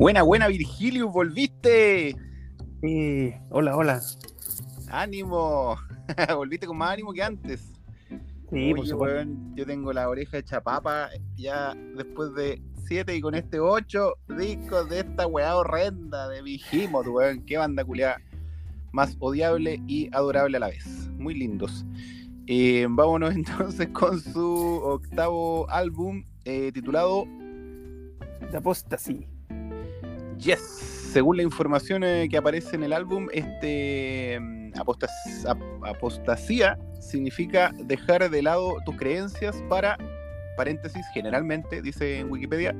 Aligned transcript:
Buena, 0.00 0.22
buena, 0.22 0.48
Virgilio, 0.48 1.10
volviste. 1.10 2.16
Sí, 2.80 3.34
hola, 3.50 3.76
hola. 3.76 4.00
Ánimo. 4.88 5.76
volviste 6.34 6.66
con 6.66 6.78
más 6.78 6.92
ánimo 6.92 7.12
que 7.12 7.22
antes. 7.22 7.60
Sí, 8.50 8.70
por 8.70 8.80
Oye, 8.80 8.88
supuesto. 8.88 8.96
weón, 8.96 9.54
yo 9.54 9.66
tengo 9.66 9.92
la 9.92 10.08
oreja 10.08 10.38
hecha 10.38 10.62
papa 10.62 11.10
ya 11.36 11.74
después 11.98 12.32
de 12.32 12.62
siete 12.86 13.14
y 13.14 13.20
con 13.20 13.34
este 13.34 13.60
ocho 13.60 14.14
discos 14.38 14.88
de 14.88 15.00
esta 15.00 15.26
weá 15.26 15.54
horrenda 15.54 16.30
de 16.30 16.40
Vigimot, 16.40 17.06
weón. 17.06 17.44
Qué 17.44 17.58
banda 17.58 17.84
culiada 17.84 18.22
más 18.92 19.18
odiable 19.20 19.82
y 19.86 20.08
adorable 20.16 20.56
a 20.56 20.60
la 20.60 20.68
vez. 20.68 21.10
Muy 21.18 21.34
lindos. 21.34 21.84
Eh, 22.46 22.86
vámonos 22.88 23.34
entonces 23.34 23.88
con 23.88 24.18
su 24.18 24.80
octavo 24.82 25.68
álbum 25.68 26.24
eh, 26.46 26.72
titulado 26.72 27.26
De 28.50 28.56
apostasí. 28.56 29.28
Yes. 30.40 30.60
Según 31.12 31.36
la 31.36 31.42
información 31.42 32.04
eh, 32.04 32.28
que 32.30 32.36
aparece 32.36 32.76
en 32.76 32.84
el 32.84 32.92
álbum, 32.92 33.26
este 33.32 34.38
mm, 34.40 34.72
apostas- 34.76 35.44
ap- 35.46 35.84
apostasía 35.84 36.78
significa 37.00 37.72
dejar 37.84 38.30
de 38.30 38.42
lado 38.42 38.76
tus 38.86 38.96
creencias 38.96 39.60
para, 39.68 39.98
paréntesis, 40.56 41.04
generalmente, 41.12 41.82
dice 41.82 42.20
en 42.20 42.30
Wikipedia, 42.30 42.76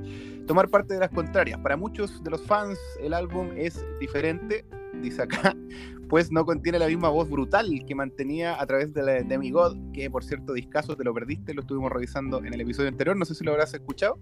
tomar 0.47 0.69
parte 0.69 0.95
de 0.95 1.01
las 1.01 1.11
contrarias. 1.11 1.59
Para 1.59 1.77
muchos 1.77 2.23
de 2.23 2.31
los 2.31 2.41
fans, 2.47 2.79
el 3.01 3.13
álbum 3.15 3.49
es 3.57 3.85
diferente, 3.99 4.65
dice 5.03 5.23
acá, 5.23 5.57
pues 6.09 6.31
no 6.31 6.45
contiene 6.45 6.79
la 6.79 6.87
misma 6.87 7.09
voz 7.09 7.29
brutal 7.29 7.69
que 7.85 7.95
mantenía 7.97 8.61
a 8.61 8.67
través 8.67 8.95
de 8.95 9.03
la 9.03 9.13
Demigod, 9.23 9.77
que 9.93 10.09
por 10.09 10.23
cierto, 10.23 10.53
discaso, 10.53 10.97
te 10.97 11.03
lo 11.03 11.13
perdiste, 11.13 11.53
lo 11.53 11.63
estuvimos 11.63 11.91
revisando 11.91 12.39
en 12.45 12.55
el 12.55 12.61
episodio 12.61 12.89
anterior, 12.89 13.17
no 13.17 13.25
sé 13.25 13.35
si 13.35 13.43
lo 13.45 13.51
habrás 13.51 13.75
escuchado. 13.75 14.19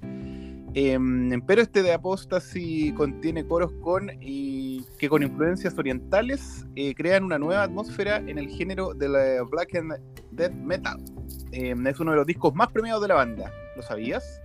Em, 0.80 1.40
pero 1.44 1.60
este 1.60 1.82
de 1.82 1.92
Apostasy 1.92 2.92
contiene 2.92 3.44
coros 3.44 3.72
con 3.82 4.12
y 4.20 4.84
que 5.00 5.08
con 5.08 5.24
influencias 5.24 5.76
orientales 5.76 6.64
eh, 6.76 6.94
crean 6.94 7.24
una 7.24 7.36
nueva 7.36 7.64
atmósfera 7.64 8.18
en 8.18 8.38
el 8.38 8.48
género 8.48 8.94
de 8.94 9.08
la 9.08 9.42
black 9.42 9.74
and 9.74 9.98
death 10.30 10.52
metal. 10.52 10.96
Em, 11.50 11.84
es 11.84 11.98
uno 11.98 12.12
de 12.12 12.18
los 12.18 12.26
discos 12.28 12.54
más 12.54 12.68
premiados 12.68 13.02
de 13.02 13.08
la 13.08 13.16
banda. 13.16 13.50
¿Lo 13.74 13.82
sabías? 13.82 14.40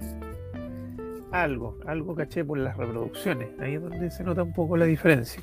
Algo, 1.32 1.78
algo 1.86 2.16
caché 2.16 2.44
por 2.44 2.58
las 2.58 2.78
reproducciones. 2.78 3.50
Ahí 3.60 3.76
es 3.76 3.84
donde 3.84 4.10
se 4.10 4.24
nota 4.24 4.42
un 4.42 4.54
poco 4.54 4.76
la 4.76 4.86
diferencia. 4.86 5.40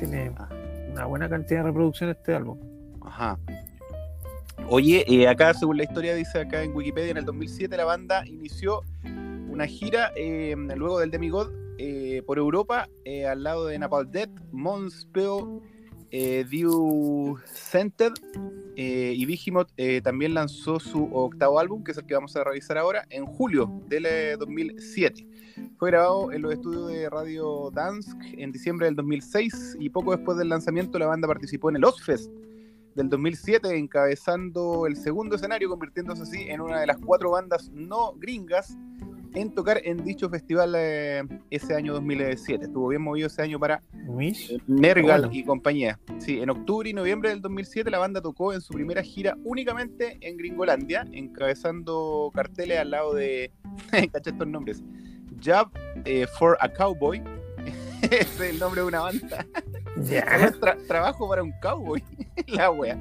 Tiene 0.00 0.32
Ah. 0.36 0.48
una 0.90 1.06
buena 1.06 1.28
cantidad 1.28 1.60
de 1.60 1.66
reproducciones 1.66 2.16
este 2.16 2.34
álbum. 2.34 2.58
Ajá. 3.00 3.38
Oye, 4.68 5.04
eh, 5.06 5.28
acá 5.28 5.54
según 5.54 5.76
la 5.76 5.84
historia 5.84 6.16
dice 6.16 6.40
acá 6.40 6.64
en 6.64 6.74
Wikipedia, 6.74 7.12
en 7.12 7.18
el 7.18 7.24
2007 7.24 7.76
la 7.76 7.84
banda 7.84 8.26
inició 8.26 8.82
una 9.52 9.66
gira 9.66 10.12
eh, 10.16 10.56
luego 10.76 10.98
del 10.98 11.10
Demigod 11.10 11.52
eh, 11.78 12.22
por 12.26 12.38
Europa 12.38 12.88
eh, 13.04 13.26
al 13.26 13.42
lado 13.42 13.66
de 13.66 13.78
Napalm 13.78 14.10
Death, 14.10 14.30
Monspell, 14.50 15.60
eh, 16.10 16.44
Dew 16.50 17.38
Centered 17.44 18.14
eh, 18.76 19.12
y 19.14 19.24
Vigimot 19.26 19.70
también 20.02 20.34
lanzó 20.34 20.80
su 20.80 21.04
octavo 21.12 21.58
álbum, 21.58 21.84
que 21.84 21.92
es 21.92 21.98
el 21.98 22.06
que 22.06 22.14
vamos 22.14 22.34
a 22.36 22.44
revisar 22.44 22.78
ahora, 22.78 23.06
en 23.10 23.26
julio 23.26 23.70
del 23.88 24.06
eh, 24.06 24.36
2007. 24.38 25.26
Fue 25.78 25.90
grabado 25.90 26.32
en 26.32 26.42
los 26.42 26.52
estudios 26.52 26.88
de 26.88 27.10
Radio 27.10 27.70
Dansk 27.72 28.16
en 28.38 28.52
diciembre 28.52 28.86
del 28.86 28.96
2006 28.96 29.76
y 29.78 29.90
poco 29.90 30.16
después 30.16 30.38
del 30.38 30.48
lanzamiento 30.48 30.98
la 30.98 31.06
banda 31.06 31.28
participó 31.28 31.68
en 31.68 31.76
el 31.76 31.84
Ozfest 31.84 32.30
del 32.94 33.08
2007, 33.08 33.76
encabezando 33.76 34.86
el 34.86 34.96
segundo 34.96 35.36
escenario, 35.36 35.68
convirtiéndose 35.68 36.22
así 36.22 36.42
en 36.48 36.60
una 36.60 36.80
de 36.80 36.86
las 36.86 36.98
cuatro 36.98 37.30
bandas 37.30 37.70
no 37.70 38.12
gringas 38.18 38.76
en 39.34 39.54
tocar 39.54 39.80
en 39.84 40.04
dicho 40.04 40.28
festival 40.28 40.74
eh, 40.76 41.22
ese 41.50 41.74
año 41.74 41.92
2007. 41.94 42.64
Estuvo 42.66 42.88
bien 42.88 43.02
movido 43.02 43.26
ese 43.28 43.42
año 43.42 43.58
para 43.58 43.82
Wish. 44.06 44.56
Nergal 44.66 45.22
Bueno. 45.22 45.34
y 45.34 45.44
compañía. 45.44 45.98
Sí, 46.18 46.40
en 46.40 46.50
octubre 46.50 46.88
y 46.88 46.92
noviembre 46.92 47.30
del 47.30 47.40
2007 47.40 47.90
la 47.90 47.98
banda 47.98 48.20
tocó 48.20 48.52
en 48.52 48.60
su 48.60 48.72
primera 48.74 49.02
gira 49.02 49.36
únicamente 49.44 50.18
en 50.20 50.36
Gringolandia, 50.36 51.06
encabezando 51.12 52.30
carteles 52.34 52.78
al 52.78 52.90
lado 52.90 53.14
de, 53.14 53.52
cacha 54.12 54.30
estos 54.30 54.46
nombres, 54.46 54.82
Job 55.44 55.70
eh, 56.04 56.26
for 56.38 56.56
a 56.60 56.68
Cowboy, 56.72 57.22
es 58.10 58.40
el 58.40 58.58
nombre 58.58 58.82
de 58.82 58.86
una 58.86 59.00
banda. 59.00 59.46
Tra- 59.96 60.86
trabajo 60.86 61.28
para 61.28 61.42
un 61.42 61.52
cowboy, 61.60 62.02
la 62.46 62.70
wea. 62.70 62.98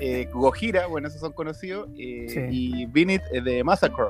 Eh, 0.00 0.28
Gojira, 0.32 0.86
bueno, 0.86 1.08
esos 1.08 1.20
son 1.20 1.32
conocidos, 1.32 1.88
eh, 1.98 2.26
Sí. 2.28 2.40
y 2.50 2.86
Vinit 2.86 3.20
eh, 3.32 3.40
de 3.40 3.64
Massacre. 3.64 4.04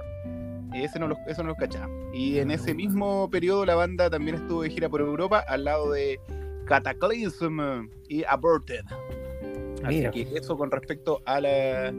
Ese 0.74 0.98
no 0.98 1.08
los, 1.08 1.18
eso 1.26 1.42
no 1.42 1.50
los 1.50 1.58
cachaba. 1.58 1.88
Y 2.12 2.38
en 2.38 2.50
ese 2.50 2.74
mismo 2.74 3.28
periodo 3.30 3.64
la 3.66 3.74
banda 3.74 4.08
también 4.10 4.36
estuvo 4.36 4.62
de 4.62 4.70
gira 4.70 4.88
por 4.88 5.00
Europa 5.00 5.44
al 5.48 5.64
lado 5.64 5.92
de 5.92 6.18
Cataclysm 6.66 7.88
y 8.08 8.24
Aborted. 8.24 8.82
Así 9.84 9.96
Mira. 9.96 10.10
que 10.10 10.22
eso 10.36 10.56
con 10.56 10.70
respecto 10.70 11.20
a, 11.26 11.40
la, 11.40 11.92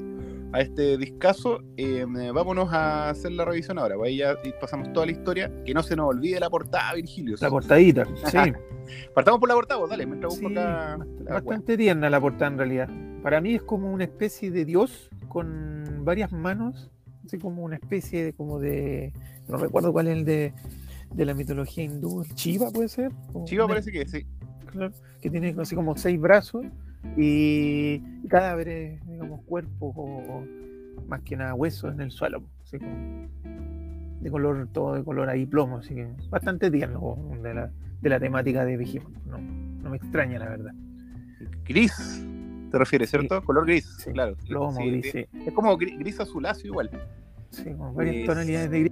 a 0.53 0.61
este 0.61 0.97
discazo. 0.97 1.61
eh, 1.77 2.05
vámonos 2.33 2.71
a 2.73 3.09
hacer 3.09 3.31
la 3.33 3.45
revisión 3.45 3.77
ahora. 3.77 3.95
Pues 3.95 4.09
ahí 4.09 4.17
ya 4.17 4.35
pasamos 4.61 4.91
toda 4.93 5.05
la 5.05 5.11
historia. 5.11 5.51
Que 5.65 5.73
no 5.73 5.83
se 5.83 5.95
nos 5.95 6.07
olvide 6.09 6.39
la 6.39 6.49
portada, 6.49 6.93
Virgilio. 6.93 7.35
La 7.41 7.49
portadita. 7.49 8.05
Sí. 8.25 8.37
Partamos 9.13 9.39
por 9.39 9.49
la 9.49 9.55
portada, 9.55 9.79
vos, 9.79 9.89
dale, 9.89 10.05
mientras 10.05 10.33
busco 10.33 10.49
Sí, 10.49 10.53
acá. 10.57 10.97
bast- 10.97 11.23
la 11.23 11.33
bastante 11.33 11.77
tierna 11.77 12.09
la 12.09 12.19
portada 12.21 12.51
en 12.51 12.57
realidad. 12.57 12.89
Para 13.21 13.39
mí 13.41 13.55
es 13.55 13.63
como 13.63 13.91
una 13.91 14.03
especie 14.03 14.51
de 14.51 14.65
dios 14.65 15.09
con 15.29 16.01
varias 16.05 16.31
manos, 16.31 16.91
así 17.25 17.37
como 17.37 17.63
una 17.63 17.75
especie 17.75 18.23
de 18.23 18.33
como 18.33 18.59
de 18.59 19.13
no 19.47 19.57
recuerdo 19.57 19.91
cuál 19.91 20.07
es 20.07 20.17
el 20.17 20.25
de, 20.25 20.53
de 21.13 21.25
la 21.25 21.33
mitología 21.33 21.83
hindú, 21.83 22.23
el 22.23 22.29
Shiva 22.35 22.71
puede 22.71 22.89
ser. 22.89 23.11
Chiva 23.45 23.67
parece 23.67 23.91
que 23.91 24.05
sí. 24.07 24.25
claro, 24.65 24.93
que 25.21 25.29
tiene 25.29 25.55
así 25.59 25.75
como 25.75 25.95
seis 25.95 26.19
brazos 26.19 26.65
y 27.17 27.99
cadáveres, 28.27 29.05
digamos, 29.07 29.41
cuerpos 29.45 29.93
o, 29.95 30.43
más 31.07 31.21
que 31.21 31.35
nada 31.35 31.53
huesos 31.53 31.93
en 31.93 32.01
el 32.01 32.11
suelo, 32.11 32.43
así 32.63 32.79
como 32.79 33.27
de 34.21 34.31
color, 34.31 34.69
todo 34.71 34.95
de 34.95 35.03
color 35.03 35.29
ahí 35.29 35.45
plomo, 35.45 35.77
así 35.77 35.95
que 35.95 36.07
bastante 36.29 36.71
tierno 36.71 37.17
de 37.41 37.53
la, 37.53 37.71
de 38.01 38.09
la 38.09 38.19
temática 38.19 38.63
de 38.63 38.77
Vigimot. 38.77 39.11
No, 39.25 39.37
no 39.37 39.89
me 39.89 39.97
extraña 39.97 40.39
la 40.39 40.49
verdad. 40.49 40.73
Gris, 41.65 42.25
te 42.73 42.79
refieres, 42.79 43.09
Sí. 43.11 43.17
¿cierto? 43.19 43.43
Color 43.43 43.67
gris, 43.67 43.85
Sí, 43.99 44.11
claro. 44.11 44.35
Plomo, 44.47 44.75
Sí, 44.75 44.89
gris, 44.89 45.11
sí. 45.11 45.25
Es 45.45 45.53
como 45.53 45.77
gris, 45.77 45.95
gris 45.99 46.19
azuláceo 46.19 46.65
igual. 46.71 46.89
Sí, 47.51 47.65
con 47.77 47.93
varias 47.93 48.15
Es- 48.15 48.25
tonalidades 48.25 48.71
de 48.71 48.79
gris. 48.79 48.91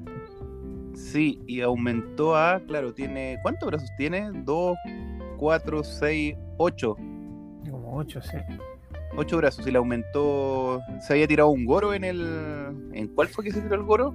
Sí, 0.93 1.39
y 1.47 1.61
aumentó 1.61 2.35
a, 2.35 2.59
claro, 2.67 2.93
tiene. 2.93 3.39
¿Cuántos 3.41 3.67
brazos 3.67 3.89
tiene? 3.97 4.29
Dos, 4.45 4.77
cuatro, 5.37 5.83
seis, 5.83 6.35
ocho. 6.57 6.95
Como 7.71 7.97
ocho, 7.97 8.21
sí. 8.21 8.37
Ocho 9.17 9.37
brazos. 9.37 9.65
Y 9.65 9.71
le 9.71 9.79
aumentó. 9.79 10.79
Se 10.99 11.13
había 11.13 11.27
tirado 11.27 11.49
un 11.49 11.65
goro 11.65 11.95
en 11.95 12.03
el. 12.03 12.21
¿En 12.93 13.07
cuál 13.07 13.29
fue 13.29 13.43
que 13.43 13.51
se 13.51 13.61
tiró 13.61 13.73
el 13.75 13.83
goro? 13.83 14.13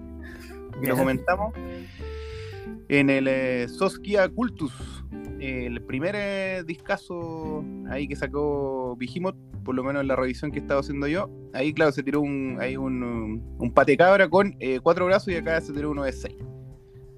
Que 0.80 0.86
lo 0.86 0.96
comentamos. 0.96 1.52
En 2.88 3.10
el 3.10 3.26
eh, 3.26 3.66
Soskia 3.68 4.28
Cultus. 4.28 5.04
El 5.46 5.80
primer 5.82 6.14
eh, 6.16 6.64
discazo 6.66 7.64
ahí 7.88 8.08
que 8.08 8.16
sacó 8.16 8.96
Vigimot, 8.96 9.36
por 9.64 9.74
lo 9.74 9.84
menos 9.84 10.02
en 10.02 10.08
la 10.08 10.16
revisión 10.16 10.50
que 10.50 10.58
estaba 10.58 10.80
haciendo 10.80 11.06
yo. 11.06 11.30
Ahí, 11.52 11.72
claro, 11.72 11.92
se 11.92 12.02
tiró 12.02 12.20
un, 12.20 12.58
ahí 12.60 12.76
un, 12.76 13.42
un 13.58 13.72
pate 13.72 13.96
cabra 13.96 14.28
con 14.28 14.56
eh, 14.58 14.80
cuatro 14.82 15.06
brazos 15.06 15.28
y 15.28 15.36
acá 15.36 15.60
se 15.60 15.72
tiró 15.72 15.90
uno 15.90 16.02
de 16.02 16.12
seis. 16.12 16.36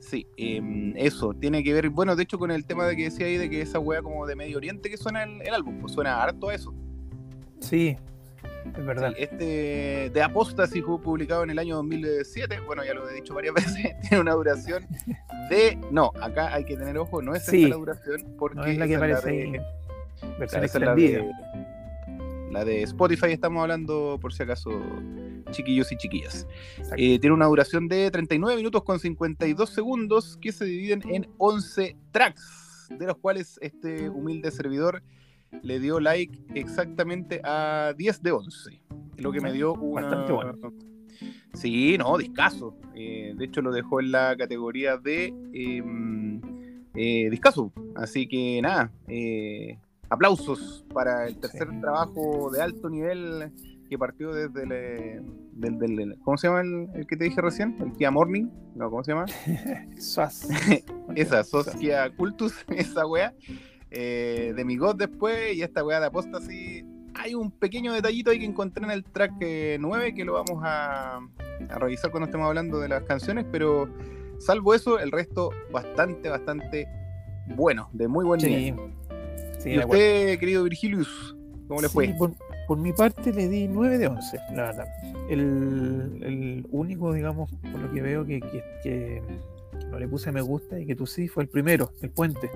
Sí, 0.00 0.27
em, 0.37 0.94
eso 0.97 1.34
tiene 1.34 1.65
que 1.65 1.72
ver, 1.72 1.91
bueno, 1.91 2.17
de 2.17 2.22
hecho 2.22 2.38
con 2.38 2.50
el 2.50 2.67
tema 2.67 2.87
de 2.87 2.97
que 2.97 3.05
decía 3.05 3.27
ahí 3.27 3.37
de 3.37 3.50
que 3.50 3.61
esa 3.61 3.78
wea 3.78 4.03
como 4.03 4.27
de 4.27 4.37
Medio 4.37 4.59
Oriente 4.59 4.88
que 4.88 4.97
suena 4.97 5.25
el, 5.25 5.43
el 5.43 5.55
álbum, 5.55 5.81
pues 5.81 5.93
suena 5.93 6.22
harto 6.22 6.50
a 6.50 6.55
eso. 6.55 6.75
Sí, 7.61 7.97
es 8.77 8.85
verdad. 8.85 9.13
Sí, 9.17 9.23
este 9.23 10.11
de 10.11 10.23
Apostasy 10.23 10.83
fue 10.83 11.01
publicado 11.01 11.43
en 11.45 11.51
el 11.51 11.59
año 11.59 11.77
2007, 11.77 12.61
bueno, 12.67 12.85
ya 12.85 12.95
lo 12.95 13.09
he 13.09 13.15
dicho 13.15 13.35
varias 13.35 13.55
veces, 13.55 13.97
tiene 14.03 14.21
una 14.21 14.33
duración 14.33 14.87
de, 15.50 15.79
no, 15.91 16.12
acá 16.21 16.55
hay 16.55 16.65
que 16.65 16.77
tener 16.77 16.99
ojo, 16.99 17.23
no 17.23 17.35
es 17.35 17.41
esta 17.43 17.53
Sí. 17.53 17.67
la 17.69 17.77
duración, 17.77 18.35
porque 18.38 18.56
no 18.56 18.65
es 18.65 18.79
la 18.79 18.87
que 18.87 18.97
aparece 18.97 19.31
ahí. 19.31 19.53
Versión 20.38 20.65
extendida. 20.65 21.25
la 22.50 22.65
de 22.65 22.82
Spotify 22.82 23.32
estamos 23.32 23.62
hablando 23.62 24.19
por 24.21 24.32
si 24.32 24.43
acaso 24.43 24.71
chiquillos 25.53 25.91
y 25.93 25.97
chiquillas. 25.97 26.47
Eh, 26.97 27.19
tiene 27.19 27.32
una 27.35 27.47
duración 27.47 27.88
de 27.88 28.11
39 28.11 28.56
minutos 28.56 28.82
con 28.82 28.99
52 28.99 29.71
segundos 29.71 30.37
que 30.41 30.53
se 30.53 30.65
dividen 30.65 31.03
en 31.09 31.29
11 31.38 31.97
tracks, 32.11 32.88
de 32.91 33.06
los 33.06 33.17
cuales 33.19 33.59
este 33.62 34.09
humilde 34.11 34.50
servidor 34.50 35.03
le 35.62 35.81
dio 35.81 36.00
like 36.00 36.39
exactamente 36.55 37.41
a 37.45 37.93
10 37.97 38.23
de 38.23 38.33
11. 38.33 38.81
Lo 39.19 39.33
que 39.33 39.41
me 39.41 39.53
dio 39.53 39.75
una... 39.75 40.03
Bastante 40.03 40.33
bueno. 40.33 40.55
Sí, 41.55 41.97
no, 41.99 42.17
discaso. 42.19 42.77
Eh, 42.95 43.35
de 43.37 43.45
hecho, 43.45 43.62
lo 43.62 43.73
dejó 43.73 44.00
en 44.00 44.12
la 44.12 44.37
categoría 44.37 44.97
de 44.97 45.35
em, 45.53 46.41
eh, 46.95 47.29
discaso. 47.31 47.73
Así 47.97 48.29
que 48.29 48.61
nada, 48.62 48.93
eh, 49.09 49.79
aplausos 50.09 50.85
para 50.95 51.27
el 51.27 51.37
tercer 51.39 51.69
Sí. 51.71 51.81
trabajo 51.81 52.51
de 52.53 52.62
alto 52.62 52.89
nivel 52.89 53.51
que 53.89 53.99
partió 53.99 54.33
desde 54.33 54.62
el, 54.62 55.25
del, 55.53 55.79
del- 55.97 56.19
¿cómo 56.23 56.37
se 56.37 56.47
llama 56.47 56.61
el, 56.61 56.89
el 56.94 57.06
que 57.06 57.17
te 57.17 57.25
dije 57.25 57.41
recién? 57.41 57.75
El 57.81 57.93
Kia 57.94 58.11
Morning, 58.11 58.47
no, 58.77 58.91
¿cómo 58.91 59.03
se 59.03 59.12
llama? 59.12 59.25
Suaz. 59.99 60.47
esa, 61.17 61.43
Soskia 61.43 62.11
Cultus, 62.15 62.55
esa 62.69 63.06
weá. 63.06 63.35
Eh, 63.90 64.52
de 64.55 64.64
mi 64.64 64.76
God 64.76 64.96
después 64.96 65.55
y 65.55 65.62
esta 65.62 65.85
weá 65.85 66.00
de 66.00 66.06
Apostasy. 66.06 66.85
Hay 67.14 67.35
un 67.35 67.50
pequeño 67.50 67.93
detallito 67.93 68.31
ahí 68.31 68.38
que 68.38 68.44
encontré 68.44 68.85
en 68.85 68.90
el 68.90 69.02
track 69.05 69.32
9 69.81 70.14
que 70.14 70.25
lo 70.25 70.35
vamos 70.35 70.62
a, 70.62 71.17
a 71.17 71.79
revisar 71.79 72.11
cuando 72.11 72.26
estemos 72.26 72.46
hablando 72.46 72.79
de 72.79 72.88
las 72.88 73.02
canciones, 73.02 73.44
pero 73.50 73.88
salvo 74.38 74.75
eso, 74.75 74.99
el 74.99 75.11
resto 75.11 75.50
bastante, 75.73 76.29
bastante 76.29 76.87
bueno, 77.56 77.88
de 77.93 78.08
muy 78.08 78.25
buen 78.25 78.40
nivel. 78.40 78.76
Sí, 79.58 79.70
¿Y 79.70 79.79
usted, 79.79 80.38
querido 80.38 80.62
Virgilius, 80.64 81.37
cómo 81.67 81.81
le 81.81 81.88
fue? 81.88 82.14
Por, 82.67 82.79
mi 82.79 82.93
parte 82.93 83.32
le 83.32 83.49
di 83.49 83.67
9 83.67 83.96
de 83.96 84.08
11, 84.08 84.38
la 84.55 84.62
verdad. 84.64 84.87
El, 85.31 86.20
el 86.23 86.67
único, 86.70 87.12
digamos, 87.14 87.50
por 87.73 87.81
lo 87.81 87.91
que 87.91 88.02
veo 88.02 88.26
que, 88.26 88.41
que, 88.82 89.23
no 89.91 89.99
le 89.99 90.06
puse 90.06 90.31
me 90.32 90.43
gusta 90.43 90.79
y 90.79 90.84
que 90.84 90.94
tú 90.94 91.06
sí 91.06 91.29
fue 91.29 91.44
el 91.44 91.49
primero, 91.49 91.91
el 92.02 92.11
puente. 92.11 92.50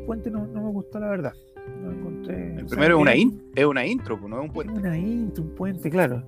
El 0.00 0.06
puente 0.06 0.30
no, 0.30 0.46
no 0.46 0.62
me 0.62 0.70
gustó, 0.70 0.98
la 0.98 1.08
verdad. 1.08 1.32
No 1.82 1.92
encontré, 1.92 2.56
el 2.56 2.66
primero 2.66 2.96
es, 2.96 3.00
una 3.00 3.12
es 3.12 3.64
una 3.64 3.86
intro, 3.86 4.18
pues, 4.18 4.30
no 4.30 4.38
es 4.38 4.48
un 4.48 4.52
puente. 4.52 4.72
Una 4.72 4.98
intro, 4.98 5.44
un 5.44 5.54
puente, 5.54 5.90
claro. 5.90 6.22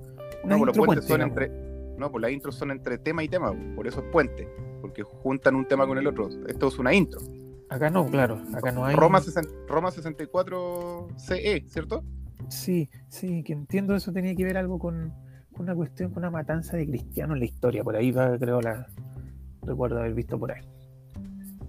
no, 0.44 0.58
pues 0.58 0.76
los 0.76 0.76
puentes 0.76 1.04
son 1.06 1.22
entre. 1.22 1.50
No, 1.98 2.10
pues 2.10 2.22
las 2.22 2.32
intros 2.32 2.54
son 2.54 2.70
entre 2.70 2.98
tema 2.98 3.22
y 3.22 3.28
tema, 3.28 3.52
por 3.74 3.86
eso 3.86 4.00
es 4.00 4.06
puente, 4.10 4.48
porque 4.80 5.02
juntan 5.02 5.54
un 5.54 5.66
tema 5.66 5.86
con 5.86 5.98
el 5.98 6.06
otro. 6.06 6.28
Esto 6.46 6.68
es 6.68 6.78
una 6.78 6.94
intro. 6.94 7.20
Acá 7.68 7.90
no, 7.90 8.06
claro, 8.06 8.42
acá 8.54 8.70
no 8.72 8.84
hay. 8.84 8.94
Roma, 8.94 9.20
Roma 9.66 9.90
64 9.90 11.08
CE, 11.16 11.64
¿cierto? 11.68 12.04
Sí, 12.48 12.90
sí, 13.08 13.42
que 13.42 13.52
entiendo 13.52 13.94
eso 13.94 14.12
tenía 14.12 14.34
que 14.34 14.44
ver 14.44 14.58
algo 14.58 14.78
con, 14.78 15.12
una 15.58 15.74
cuestión, 15.74 16.10
con 16.10 16.22
una 16.22 16.30
matanza 16.30 16.76
de 16.76 16.86
cristianos 16.86 17.34
en 17.34 17.40
la 17.40 17.44
historia. 17.46 17.82
Por 17.82 17.96
ahí 17.96 18.10
va, 18.10 18.38
creo, 18.38 18.60
la 18.60 18.86
recuerdo 19.62 19.98
haber 19.98 20.14
visto 20.14 20.38
por 20.38 20.52
ahí. 20.52 20.62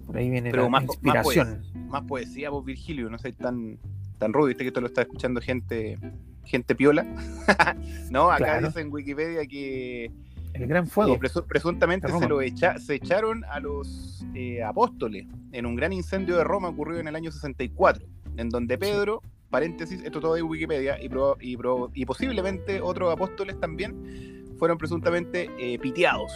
Por 0.06 0.18
ahí 0.18 0.30
viene 0.30 0.52
la 0.52 0.82
inspiración. 0.82 1.64
Más, 1.88 2.04
poesía, 2.04 2.50
vos, 2.50 2.66
Virgilio, 2.66 3.10
no 3.10 3.18
sé 3.18 3.34
tan, 3.34 3.78
tan 4.18 4.34
rudo, 4.34 4.48
viste 4.48 4.64
que 4.64 4.70
esto 4.70 4.82
lo 4.82 4.88
está 4.88 5.02
escuchando 5.02 5.42
gente, 5.42 5.98
gente 6.46 6.76
piola. 6.76 7.06
no, 8.10 8.32
acá 8.32 8.60
dice 8.60 8.82
en 8.82 8.92
Wikipedia 8.92 9.46
que 9.46 10.12
el 10.54 10.68
gran 10.68 10.88
fuego. 10.88 11.20
presuntamente 11.48 12.08
se 12.08 12.28
lo 12.28 12.40
se 12.40 12.96
echaron 12.96 13.44
a 13.46 13.60
los 13.60 14.24
eh, 14.36 14.64
apóstoles 14.64 15.26
en 15.52 15.66
un 15.66 15.76
gran 15.76 15.94
incendio 15.94 16.38
de 16.38 16.44
Roma 16.44 16.70
ocurrido 16.70 17.00
en 17.00 17.08
el 17.08 17.16
año 17.16 17.32
64, 17.32 18.06
en 18.38 18.50
donde 18.50 18.78
Pedro, 18.78 19.22
paréntesis, 19.50 20.02
esto 20.04 20.20
todo 20.20 20.36
de 20.36 20.44
Wikipedia, 20.44 20.98
y, 21.02 21.10
y, 21.42 22.06
posiblemente 22.06 22.82
otros 22.82 23.12
apóstoles 23.12 23.60
también 23.60 24.46
fueron 24.58 24.78
presuntamente 24.78 25.50
eh, 25.58 25.80
piteados. 25.80 26.32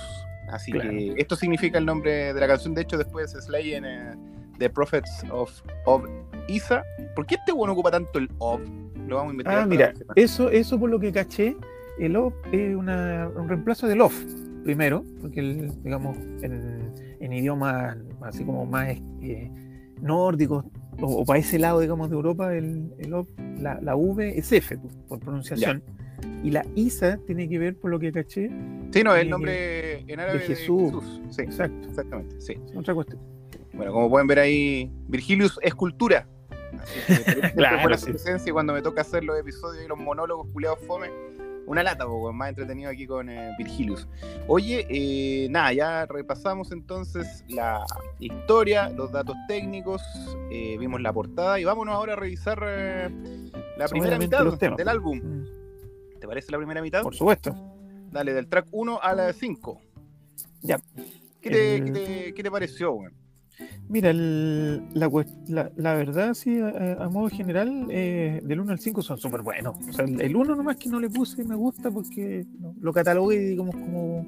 Así 0.48 0.72
que 0.72 1.14
esto 1.18 1.36
significa 1.36 1.78
el 1.78 1.86
nombre 1.86 2.34
de 2.34 2.40
la 2.40 2.48
canción. 2.48 2.74
De 2.74 2.82
hecho, 2.82 2.98
después 2.98 3.32
Slay 3.32 3.74
en 3.74 3.86
eh, 3.86 4.16
The 4.58 4.70
Prophets 4.70 5.26
of, 5.32 5.52
of 5.86 6.06
Isa. 6.48 6.84
¿Por 7.16 7.26
qué 7.26 7.36
este 7.36 7.52
bueno 7.52 7.74
ocupa 7.74 7.92
tanto 7.92 8.20
el 8.20 8.30
of? 8.40 8.62
Lo 9.08 9.18
vamos 9.18 9.30
a 9.30 9.34
investigar. 9.34 9.64
Ah, 9.64 9.66
mira, 9.66 9.94
eso, 10.16 10.50
eso 10.50 10.80
por 10.80 10.90
lo 10.90 11.00
que 11.00 11.12
caché 11.12 11.56
el 12.00 12.16
OFF 12.16 12.36
es 12.52 12.76
un 12.76 13.48
reemplazo 13.48 13.88
del 13.88 14.02
OFF, 14.02 14.24
primero, 14.64 15.04
porque 15.22 15.42
digamos, 15.84 16.18
en, 16.42 16.94
en 17.20 17.34
idiomas 17.34 17.98
así 18.22 18.44
como 18.44 18.66
más 18.66 18.90
eh, 19.22 19.52
nórdicos, 20.02 20.66
o, 21.02 21.26
para 21.26 21.40
ese 21.40 21.60
lado, 21.60 21.80
digamos, 21.80 22.10
de 22.10 22.16
Europa, 22.16 22.54
el, 22.54 22.94
el 23.00 23.14
la, 23.62 23.80
la, 23.82 23.96
V 23.96 24.38
es 24.38 24.52
F, 24.52 24.78
por 25.08 25.20
pronunciación. 25.20 25.84
Y 26.44 26.52
la 26.52 26.66
ISA 26.76 27.20
tiene 27.26 27.50
que 27.50 27.60
ver, 27.60 27.76
por 27.76 27.92
lo 27.92 28.00
que 28.00 28.12
caché. 28.12 28.50
Sí, 28.92 29.04
no, 29.04 29.16
el 29.16 29.30
nombre 29.30 30.00
en 30.08 30.20
árabe 30.20 30.40
de 30.40 30.46
Jesús. 30.46 31.22
Sí, 31.30 31.42
exacto. 31.42 31.88
Exactamente, 31.90 32.40
sí. 32.40 32.56
Otra 32.76 32.94
cuestión. 32.94 33.20
Bueno, 33.74 33.92
como 33.92 34.10
pueden 34.10 34.28
ver 34.28 34.40
ahí, 34.40 34.92
Virgilius 35.08 35.60
es 35.62 35.76
cultura. 35.76 36.28
Así 36.80 37.24
que, 37.24 37.52
claro, 37.56 37.90
la 37.90 37.98
presencia 37.98 38.50
y 38.50 38.52
cuando 38.52 38.74
me 38.74 38.82
toca 38.82 39.02
hacer 39.02 39.24
los 39.24 39.40
episodios 39.40 39.84
y 39.84 39.88
los 39.88 39.98
monólogos 39.98 40.48
culiados 40.52 40.80
fome, 40.88 41.10
una 41.68 41.84
lata, 41.84 42.06
poco 42.06 42.32
más 42.32 42.50
entretenido 42.50 42.90
aquí 42.90 43.06
con 43.06 43.30
eh, 43.30 43.54
Virgilius. 43.58 44.08
Oye, 44.48 44.88
eh, 44.90 45.50
nada, 45.50 45.74
ya 45.74 46.06
repasamos 46.06 46.72
entonces 46.72 47.44
la 47.50 47.86
historia, 48.20 48.90
los 48.90 49.12
datos 49.12 49.36
técnicos, 49.50 50.02
eh, 50.50 50.78
vimos 50.80 51.02
la 51.02 51.12
portada 51.12 51.60
y 51.60 51.66
vámonos 51.66 51.94
ahora 51.94 52.14
a 52.14 52.16
revisar 52.16 52.62
la 53.78 53.88
primera 53.90 54.18
mitad 54.18 54.46
del 54.78 54.88
álbum. 54.88 55.22
¿Te 56.20 56.28
parece 56.28 56.52
la 56.52 56.58
primera 56.58 56.82
mitad? 56.82 57.04
Por 57.04 57.16
supuesto. 57.16 57.56
Dale, 58.12 58.34
del 58.34 58.48
track 58.48 58.68
1 58.72 59.00
a 59.02 59.14
la 59.14 59.34
5. 59.34 59.82
Ya. 60.62 60.80
¿Qué 61.42 61.50
te, 61.50 62.34
¿qué 62.34 62.44
te, 62.44 62.52
pareció, 62.52 62.94
güey? 62.94 63.12
Mira, 63.90 64.12
la, 64.14 65.72
la, 65.76 65.94
verdad, 65.96 66.34
sí, 66.34 66.60
a, 66.60 67.08
modo 67.10 67.30
general, 67.30 67.88
eh, 67.90 68.42
del 68.44 68.60
1 68.60 68.72
al 68.72 68.80
5 68.80 69.02
son 69.02 69.18
súper 69.18 69.42
buenos. 69.42 69.78
O 69.88 69.94
sea, 69.94 70.06
el 70.06 70.36
1 70.36 70.56
nomás 70.56 70.78
que 70.78 70.90
no 70.90 71.00
le 71.00 71.10
puse 71.10 71.44
me 71.44 71.56
gusta 71.56 71.90
porque 71.90 72.46
lo 72.80 72.94
catalogué, 72.94 73.40
digamos, 73.40 73.76
como, 73.76 74.26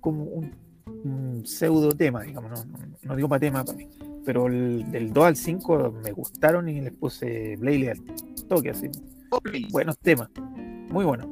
como 0.00 0.24
un, 0.24 0.70
pseudo 1.44 1.92
tema, 1.92 2.22
digamos, 2.22 2.50
no, 2.50 2.82
no, 3.02 3.16
digo 3.16 3.28
para 3.28 3.40
tema 3.40 3.64
para 3.64 3.78
mí. 3.78 3.88
Pero 4.24 4.48
el, 4.48 4.90
del 4.90 5.12
2 5.12 5.24
al 5.24 5.36
5 5.36 5.94
me 6.02 6.12
gustaron 6.12 6.68
y 6.68 6.80
les 6.80 6.92
puse 6.92 7.56
Blayley 7.56 7.88
al 7.88 8.02
toque, 8.48 8.70
así. 8.70 8.90
Buenos 9.70 9.96
temas, 9.98 10.28
muy 10.90 11.04
buenos. 11.04 11.26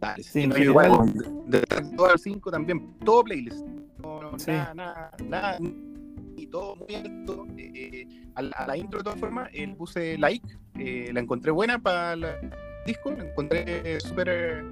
Dale, 0.00 0.22
sí, 0.22 0.50
igual, 0.58 1.12
del 1.46 1.64
2 1.92 2.10
al 2.10 2.18
5 2.18 2.50
también, 2.50 2.94
todo 3.04 3.22
playlist. 3.22 3.64
No, 3.98 4.32
nada, 4.46 4.74
nada, 4.74 5.12
nada 5.28 5.58
y 6.36 6.46
todo 6.48 6.76
muy 6.76 6.94
alto. 6.94 7.46
Eh, 7.56 8.06
a, 8.34 8.42
la, 8.42 8.76
intro, 8.76 8.98
de 8.98 9.04
todas 9.04 9.20
formas, 9.20 9.52
le 9.52 9.68
puse 9.68 10.18
like, 10.18 10.46
eh, 10.78 11.10
la 11.12 11.20
encontré 11.20 11.50
buena 11.50 11.78
para 11.78 12.14
el 12.14 12.26
disco, 12.86 13.12
la 13.12 13.24
encontré 13.24 14.00
súper. 14.00 14.64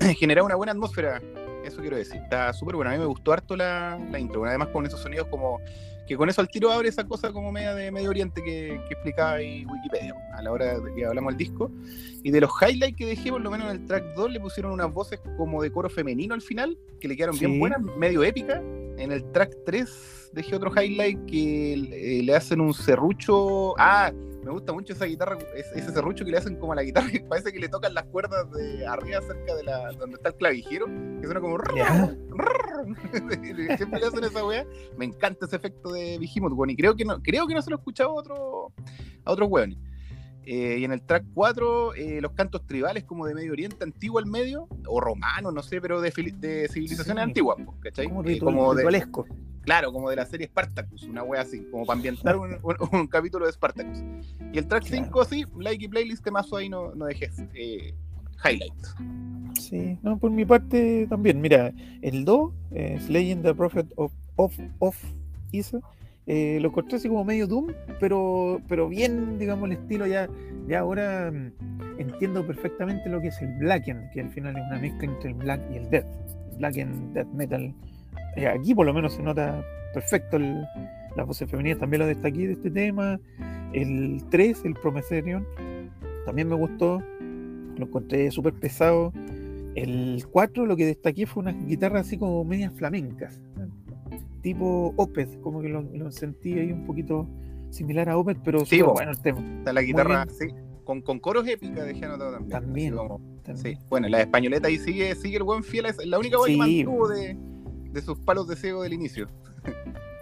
Eh, 0.00 0.14
generaba 0.18 0.46
una 0.46 0.54
buena 0.54 0.72
atmósfera, 0.72 1.20
eso 1.64 1.80
quiero 1.80 1.96
decir. 1.96 2.20
Está 2.22 2.52
súper 2.52 2.76
buena. 2.76 2.92
A 2.92 2.94
mí 2.94 3.00
me 3.00 3.06
gustó 3.06 3.32
harto 3.32 3.56
la, 3.56 4.00
la 4.10 4.18
intro, 4.18 4.44
además 4.44 4.68
con 4.68 4.86
esos 4.86 5.00
sonidos 5.00 5.28
como 5.28 5.60
que 6.06 6.16
con 6.16 6.28
eso 6.28 6.40
al 6.40 6.48
tiro 6.48 6.70
abre 6.72 6.88
esa 6.88 7.04
cosa 7.04 7.32
como 7.32 7.52
media 7.52 7.74
de 7.74 7.90
Medio 7.90 8.10
Oriente 8.10 8.42
que, 8.42 8.80
que 8.88 8.94
explicaba 8.94 9.32
ahí 9.34 9.64
Wikipedia 9.64 10.14
a 10.34 10.42
la 10.42 10.52
hora 10.52 10.78
de 10.78 10.94
que 10.94 11.04
hablamos 11.04 11.32
del 11.32 11.38
disco. 11.38 11.70
Y 12.22 12.30
de 12.30 12.40
los 12.40 12.50
highlights 12.60 12.96
que 12.96 13.06
dejé, 13.06 13.30
por 13.30 13.40
lo 13.40 13.50
menos 13.50 13.70
en 13.70 13.80
el 13.80 13.86
track 13.86 14.14
2, 14.14 14.32
le 14.32 14.40
pusieron 14.40 14.72
unas 14.72 14.92
voces 14.92 15.20
como 15.36 15.62
de 15.62 15.70
coro 15.70 15.88
femenino 15.88 16.34
al 16.34 16.42
final, 16.42 16.76
que 17.00 17.08
le 17.08 17.16
quedaron 17.16 17.38
bien 17.38 17.58
buenas, 17.58 17.80
medio 17.96 18.22
épica. 18.22 18.62
En 19.02 19.10
el 19.10 19.24
track 19.32 19.56
3 19.66 20.30
dejé 20.32 20.54
otro 20.54 20.70
highlight 20.70 21.26
que 21.26 21.72
eh, 21.72 22.22
le 22.22 22.36
hacen 22.36 22.60
un 22.60 22.72
serrucho. 22.72 23.74
Ah, 23.76 24.12
me 24.44 24.52
gusta 24.52 24.72
mucho 24.72 24.92
esa 24.92 25.06
guitarra, 25.06 25.36
ese 25.56 25.92
serrucho 25.92 26.24
que 26.24 26.30
le 26.30 26.38
hacen 26.38 26.54
como 26.54 26.72
a 26.72 26.76
la 26.76 26.84
guitarra, 26.84 27.10
que 27.10 27.18
parece 27.20 27.52
que 27.52 27.58
le 27.58 27.68
tocan 27.68 27.94
las 27.94 28.04
cuerdas 28.04 28.48
de 28.52 28.86
arriba 28.86 29.20
cerca 29.22 29.56
de 29.56 29.64
la 29.64 29.90
donde 29.92 30.16
está 30.16 30.28
el 30.28 30.36
clavijero, 30.36 30.86
que 30.86 31.24
suena 31.24 31.40
como 31.40 31.58
siempre 33.76 34.00
le 34.00 34.06
hacen 34.06 34.22
esa 34.22 34.46
weá. 34.46 34.64
Me 34.96 35.06
encanta 35.06 35.46
ese 35.46 35.56
efecto 35.56 35.92
de 35.92 36.18
Vigimoth, 36.18 36.70
y 36.70 36.76
creo 36.76 36.94
que 36.94 37.04
no, 37.04 37.20
creo 37.20 37.48
que 37.48 37.54
no 37.54 37.62
se 37.62 37.70
lo 37.70 37.76
he 37.76 37.80
escuchado 37.80 38.10
a 38.10 38.14
otro, 38.14 38.72
a 39.24 39.32
otros 39.32 39.48
weones. 39.50 39.78
Eh, 40.44 40.78
y 40.80 40.84
en 40.84 40.92
el 40.92 41.02
track 41.02 41.24
4, 41.34 41.94
eh, 41.94 42.20
los 42.20 42.32
cantos 42.32 42.66
tribales 42.66 43.04
como 43.04 43.26
de 43.26 43.34
Medio 43.34 43.52
Oriente, 43.52 43.84
antiguo 43.84 44.18
al 44.18 44.26
medio, 44.26 44.68
o 44.86 45.00
romano, 45.00 45.52
no 45.52 45.62
sé, 45.62 45.80
pero 45.80 46.00
de, 46.00 46.10
de 46.38 46.68
civilizaciones 46.68 47.22
antiguas, 47.22 47.58
¿cachai? 47.80 48.08
Como, 48.08 48.24
como 48.40 48.74
de, 48.74 48.84
Claro, 49.62 49.92
como 49.92 50.10
de 50.10 50.16
la 50.16 50.26
serie 50.26 50.48
Spartacus, 50.48 51.04
una 51.04 51.22
wea 51.22 51.42
así, 51.42 51.64
como 51.70 51.86
para 51.86 51.96
ambientar 51.96 52.36
un, 52.36 53.06
capítulo 53.06 53.46
de 53.46 53.52
Spartacus. 53.52 54.02
Y 54.52 54.58
el 54.58 54.66
track 54.66 54.84
5, 54.84 55.24
sí, 55.24 55.44
like 55.56 55.84
y 55.84 55.88
playlist, 55.88 56.24
temazo 56.24 56.56
ahí 56.56 56.68
no, 56.68 56.94
no 56.94 57.06
dejes 57.06 57.38
eh, 57.54 57.94
highlights. 58.44 58.96
Sí, 59.60 59.98
no, 60.02 60.18
por 60.18 60.32
mi 60.32 60.44
parte 60.44 61.06
también. 61.08 61.40
Mira, 61.40 61.72
el 62.02 62.24
2, 62.24 62.52
eh, 62.72 63.00
Legend 63.08 63.44
the 63.44 63.54
Prophet 63.54 63.86
of, 63.96 64.12
of, 64.34 64.58
of 64.80 64.96
Isa, 65.52 65.78
eh, 66.26 66.58
lo 66.60 66.68
encontré 66.68 66.96
así 66.96 67.08
como 67.08 67.24
medio 67.24 67.46
Doom, 67.46 67.68
pero, 67.98 68.60
pero 68.68 68.88
bien, 68.88 69.38
digamos, 69.38 69.70
el 69.70 69.76
estilo 69.76 70.06
ya, 70.06 70.28
ya 70.68 70.80
ahora 70.80 71.30
mm, 71.32 72.00
entiendo 72.00 72.46
perfectamente 72.46 73.08
lo 73.08 73.20
que 73.20 73.28
es 73.28 73.42
el 73.42 73.52
Blacken, 73.58 74.10
que 74.12 74.20
al 74.20 74.30
final 74.30 74.56
es 74.56 74.62
una 74.66 74.78
mezcla 74.78 75.04
entre 75.04 75.30
el 75.30 75.34
Black 75.36 75.60
y 75.72 75.76
el 75.76 75.90
Death. 75.90 76.06
Blacken 76.58 77.12
Death 77.14 77.28
Metal 77.28 77.74
eh, 78.36 78.46
aquí 78.46 78.74
por 78.74 78.86
lo 78.86 78.94
menos 78.94 79.14
se 79.14 79.22
nota 79.22 79.64
perfecto 79.92 80.38
la 80.38 81.24
voz 81.24 81.38
femenina, 81.38 81.78
también 81.78 82.00
lo 82.00 82.06
destaqué 82.06 82.46
de 82.46 82.52
este 82.54 82.70
tema. 82.70 83.20
El 83.72 84.22
3, 84.30 84.64
el 84.64 84.74
Prometherion, 84.74 85.46
también 86.24 86.48
me 86.48 86.54
gustó, 86.54 87.02
lo 87.76 87.86
encontré 87.86 88.30
súper 88.30 88.54
pesado. 88.54 89.12
El 89.74 90.24
4, 90.30 90.66
lo 90.66 90.76
que 90.76 90.86
destaqué 90.86 91.26
fue 91.26 91.42
una 91.42 91.52
guitarra 91.52 92.00
así 92.00 92.18
como 92.18 92.44
medias 92.44 92.72
flamencas, 92.74 93.40
tipo 94.42 94.92
Opeth, 94.96 95.40
como 95.40 95.62
que 95.62 95.68
lo, 95.68 96.10
sentí 96.10 96.58
ahí 96.58 96.72
un 96.72 96.84
poquito 96.86 97.26
similar 97.70 98.10
a 98.10 98.18
Opeth, 98.18 98.38
pero 98.44 98.64
sí, 98.64 98.82
bueno 98.82 99.12
el 99.12 99.20
tema. 99.20 99.40
La 99.72 99.82
guitarra, 99.82 100.26
sí, 100.28 100.48
con, 100.84 101.00
con, 101.00 101.20
coros 101.20 101.46
épicas 101.48 101.86
de 101.86 101.94
Janotado 101.98 102.32
también. 102.46 102.94
También, 102.94 103.56
Sí. 103.56 103.76
Bueno, 103.88 104.08
la 104.08 104.20
españoleta 104.20 104.68
ahí 104.68 104.78
sigue, 104.78 105.14
sigue 105.16 105.38
el 105.38 105.42
buen 105.42 105.64
fiel, 105.64 105.86
es 105.86 105.96
la 106.06 106.18
única 106.18 106.36
voz 106.36 106.46
que 106.46 106.56
mantuvo 106.56 107.08
de 107.08 107.36
de 107.92 108.02
sus 108.02 108.18
palos 108.18 108.48
de 108.48 108.56
ciego 108.56 108.82
del 108.82 108.92
inicio. 108.92 109.28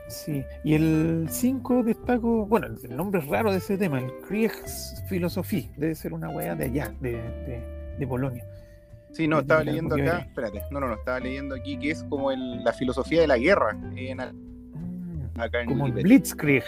Sí, 0.08 0.42
y 0.64 0.74
el 0.74 1.28
5 1.30 1.84
destaco, 1.84 2.44
bueno, 2.46 2.66
el 2.82 2.96
nombre 2.96 3.20
es 3.20 3.28
raro 3.28 3.52
de 3.52 3.58
ese 3.58 3.78
tema, 3.78 4.00
el 4.00 4.10
Kriegs 4.26 5.04
Philosophie, 5.08 5.70
debe 5.76 5.94
ser 5.94 6.12
una 6.12 6.28
weá 6.30 6.56
de 6.56 6.64
allá, 6.64 6.92
de, 7.00 7.12
de, 7.12 7.96
de 7.96 8.06
Polonia. 8.06 8.44
Sí, 9.12 9.26
no, 9.26 9.40
estaba 9.40 9.64
leyendo 9.64 9.96
acá, 9.96 10.20
espérate, 10.20 10.62
no, 10.70 10.80
no, 10.80 10.88
no, 10.88 10.94
estaba 10.94 11.18
leyendo 11.20 11.54
aquí 11.54 11.76
que 11.78 11.90
es 11.90 12.04
como 12.04 12.30
el, 12.30 12.62
la 12.62 12.72
filosofía 12.72 13.20
de 13.20 13.26
la 13.26 13.38
guerra 13.38 13.76
en, 13.96 14.18
mm, 14.18 15.40
acá 15.40 15.62
en 15.62 15.68
como 15.68 15.86
el 15.86 15.92
Blitzkrieg. 15.92 16.64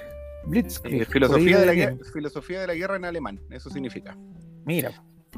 Blitzkrieg. 0.46 1.02
Eh, 1.02 1.04
filosofía, 1.04 1.60
de 1.60 1.66
la 1.66 1.74
guerra, 1.74 1.96
filosofía 2.12 2.60
de 2.60 2.66
la 2.66 2.74
guerra 2.74 2.96
en 2.96 3.04
alemán, 3.04 3.40
eso 3.50 3.70
significa. 3.70 4.16
Mira. 4.64 4.90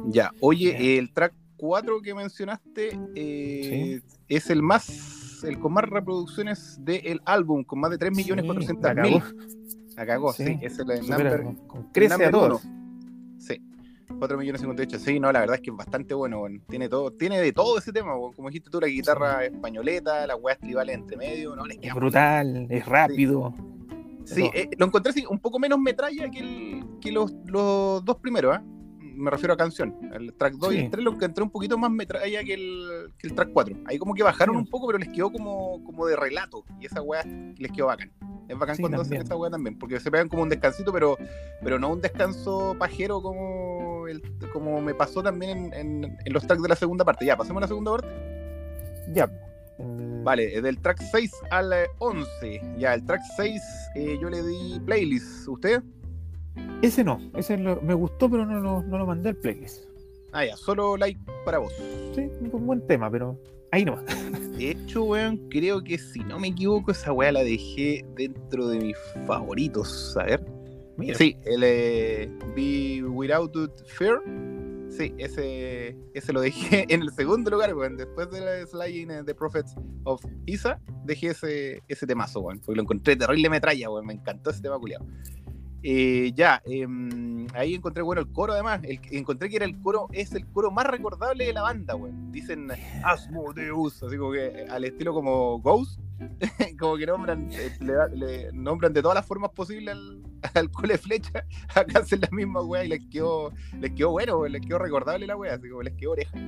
Ya, 0.06 0.32
oye, 0.40 0.98
el 0.98 1.12
track 1.12 1.34
4 1.56 2.02
que 2.02 2.14
mencionaste 2.14 2.98
eh, 3.14 4.00
es 4.28 4.50
el 4.50 4.62
más 4.62 5.14
el 5.44 5.58
con 5.58 5.72
más 5.72 5.84
reproducciones 5.84 6.78
del 6.80 7.20
álbum, 7.24 7.64
con 7.64 7.80
más 7.80 7.90
de 7.90 7.98
3 7.98 8.16
millones 8.16 8.44
sí, 8.66 8.72
La 9.96 10.06
cagó, 10.06 10.32
sí. 10.32 10.46
sí. 10.46 10.58
Es 10.62 10.78
el 10.78 10.86
number, 10.86 11.44
crece 11.92 12.24
a 12.24 12.30
todos. 12.30 12.66
4 14.18 14.38
millones 14.38 14.60
58. 14.60 14.98
Sí, 14.98 15.20
no, 15.20 15.32
la 15.32 15.40
verdad 15.40 15.56
es 15.56 15.62
que 15.62 15.70
es 15.70 15.76
bastante 15.76 16.14
bueno, 16.14 16.40
bueno. 16.40 16.60
Tiene 16.68 16.88
todo, 16.88 17.10
tiene 17.12 17.40
de 17.40 17.52
todo 17.52 17.78
ese 17.78 17.92
tema, 17.92 18.14
bueno. 18.14 18.34
como 18.34 18.48
dijiste 18.48 18.70
tú, 18.70 18.80
la 18.80 18.86
guitarra 18.86 19.44
españoleta, 19.44 20.26
las 20.26 20.36
weas 20.40 20.58
tribales 20.58 20.94
entre 20.94 21.16
medio, 21.16 21.54
no 21.56 21.64
Es 21.66 21.94
brutal, 21.94 22.66
es 22.70 22.86
rápido. 22.86 23.54
Sí, 24.24 24.50
eh, 24.54 24.70
lo 24.78 24.86
encontré 24.86 25.10
así, 25.10 25.24
un 25.28 25.38
poco 25.38 25.58
menos 25.58 25.78
metralla 25.78 26.30
que, 26.30 26.38
el, 26.38 26.84
que 27.00 27.12
los, 27.12 27.32
los 27.46 28.04
dos 28.04 28.16
primeros, 28.16 28.56
¿eh? 28.56 28.60
me 29.16 29.30
refiero 29.30 29.54
a 29.54 29.56
canción. 29.56 29.94
El 30.12 30.34
track 30.34 30.54
2 30.54 30.74
y 30.74 30.78
el 30.78 30.90
3 30.90 31.04
lo 31.04 31.12
encontré 31.12 31.42
un 31.42 31.50
poquito 31.50 31.78
más 31.78 31.90
metralla 31.90 32.42
que 32.42 32.54
el, 32.54 33.12
que 33.18 33.28
el 33.28 33.34
track 33.34 33.50
4. 33.52 33.76
Ahí 33.86 33.98
como 33.98 34.14
que 34.14 34.22
bajaron 34.22 34.56
un 34.56 34.66
poco, 34.66 34.86
pero 34.86 34.98
les 34.98 35.08
quedó 35.08 35.30
como, 35.30 35.82
como 35.84 36.06
de 36.06 36.16
relato. 36.16 36.64
Y 36.80 36.86
esa 36.86 37.00
weá 37.02 37.24
les 37.24 37.72
quedó 37.72 37.86
bacán. 37.86 38.12
Es 38.48 38.58
bacán 38.58 38.76
cuando 38.78 39.00
hacen 39.00 39.22
esa 39.22 39.36
weá 39.36 39.50
también, 39.50 39.78
porque 39.78 39.98
se 40.00 40.10
pegan 40.10 40.28
como 40.28 40.42
un 40.42 40.48
descansito, 40.48 40.92
pero, 40.92 41.16
pero 41.62 41.78
no 41.78 41.90
un 41.90 42.00
descanso 42.00 42.76
pajero 42.78 43.22
como, 43.22 43.93
el, 44.08 44.22
como 44.52 44.80
me 44.80 44.94
pasó 44.94 45.22
también 45.22 45.72
en, 45.74 46.04
en, 46.04 46.32
los 46.32 46.46
tracks 46.46 46.62
de 46.62 46.68
la 46.68 46.76
segunda 46.76 47.04
parte. 47.04 47.24
Ya, 47.24 47.36
pasemos 47.36 47.60
a 47.60 47.62
la 47.62 47.68
segunda 47.68 47.92
parte. 47.92 48.08
Ya. 49.12 49.30
Vale, 49.78 50.60
del 50.60 50.80
track 50.80 51.02
6 51.10 51.32
al 51.50 51.72
11. 51.98 52.62
Ya, 52.78 52.94
el 52.94 53.04
track 53.04 53.20
6 53.36 53.62
eh, 53.96 54.18
yo 54.20 54.30
le 54.30 54.42
di 54.42 54.80
playlist. 54.80 55.48
¿Usted? 55.48 55.82
Ese 56.82 57.02
no, 57.02 57.20
ese 57.34 57.56
me 57.56 57.94
gustó, 57.94 58.30
pero 58.30 58.46
no, 58.46 58.82
no, 58.82 58.98
lo 58.98 59.06
mandé 59.06 59.30
al 59.30 59.36
playlist. 59.36 59.84
Ah, 60.32 60.44
ya, 60.44 60.56
solo 60.56 60.96
like 60.96 61.20
para 61.44 61.58
vos. 61.58 61.72
Sí, 62.14 62.30
un 62.52 62.66
buen 62.66 62.86
tema, 62.86 63.10
pero 63.10 63.38
ahí 63.72 63.84
no. 63.84 63.96
De 64.56 64.70
hecho, 64.70 65.04
weón, 65.04 65.48
creo 65.50 65.82
que 65.82 65.98
si 65.98 66.20
no 66.20 66.38
me 66.38 66.48
equivoco, 66.48 66.92
esa 66.92 67.12
weá 67.12 67.32
la 67.32 67.42
dejé 67.42 68.04
dentro 68.14 68.68
de 68.68 68.78
mis 68.78 68.96
favoritos. 69.26 70.16
A 70.16 70.24
ver. 70.24 70.63
Sí, 71.14 71.36
el 71.44 71.62
eh, 71.64 72.30
Be 72.54 73.02
Without 73.02 73.52
Fear. 73.86 74.22
Sí, 74.90 75.12
ese, 75.18 75.96
ese 76.14 76.32
lo 76.32 76.40
dejé 76.40 76.86
en 76.88 77.02
el 77.02 77.10
segundo 77.12 77.50
lugar, 77.50 77.74
weón. 77.74 77.96
Después 77.96 78.30
de 78.30 78.40
la 78.40 78.66
Slaying 78.66 79.10
eh, 79.10 79.24
The 79.24 79.34
Prophets 79.34 79.74
of 80.04 80.24
Isa, 80.46 80.80
dejé 81.04 81.28
ese, 81.28 81.82
ese 81.88 82.06
temazo, 82.06 82.40
weón. 82.40 82.60
Porque 82.60 82.76
lo 82.76 82.82
encontré 82.82 83.16
terrible 83.16 83.50
metralla, 83.50 83.90
weón. 83.90 84.06
Me 84.06 84.14
encantó 84.14 84.50
ese 84.50 84.62
tema 84.62 84.78
culiado. 84.78 85.04
Eh, 85.86 86.32
ya, 86.34 86.62
em, 86.64 87.46
ahí 87.52 87.74
encontré, 87.74 88.02
bueno, 88.02 88.22
el 88.22 88.32
coro 88.32 88.54
además, 88.54 88.80
el, 88.84 88.98
encontré 89.10 89.50
que 89.50 89.56
era 89.56 89.66
el 89.66 89.78
coro, 89.82 90.08
es 90.12 90.32
el 90.32 90.46
coro 90.46 90.70
más 90.70 90.86
recordable 90.86 91.44
de 91.44 91.52
la 91.52 91.60
banda, 91.60 91.92
güey. 91.92 92.10
Dicen 92.30 92.68
Asmodeus, 93.02 94.02
así 94.02 94.16
como 94.16 94.32
que 94.32 94.46
eh, 94.46 94.66
al 94.70 94.84
estilo 94.84 95.12
como 95.12 95.60
Ghost, 95.60 96.00
como 96.78 96.96
que 96.96 97.06
nombran, 97.06 97.50
eh, 97.52 97.76
le, 98.12 98.52
nombran 98.52 98.92
de 98.92 99.02
todas 99.02 99.14
las 99.14 99.26
formas 99.26 99.50
posibles 99.50 99.94
al, 99.94 100.22
al 100.54 100.70
cole 100.70 100.98
flecha, 100.98 101.44
acá 101.74 102.00
hacen 102.00 102.20
la 102.20 102.28
misma 102.30 102.62
weá 102.62 102.84
y 102.84 102.88
les 102.88 103.00
quedó, 103.10 103.52
les 103.80 103.92
quedó 103.92 104.10
bueno, 104.10 104.46
les 104.46 104.60
quedó 104.60 104.78
recordable 104.78 105.26
la 105.26 105.36
weá, 105.36 105.54
así 105.54 105.68
como 105.68 105.82
les 105.82 105.94
quedó 105.94 106.12
oreja. 106.12 106.38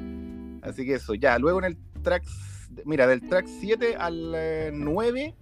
Así 0.62 0.85
que 0.85 0.94
eso, 0.94 1.14
ya, 1.14 1.38
luego 1.38 1.58
en 1.61 1.64
el 1.66 1.78
track, 2.02 2.25
mira, 2.85 3.06
del 3.06 3.20
track 3.20 3.46
7 3.46 3.96
al 3.96 4.73
9, 4.73 5.35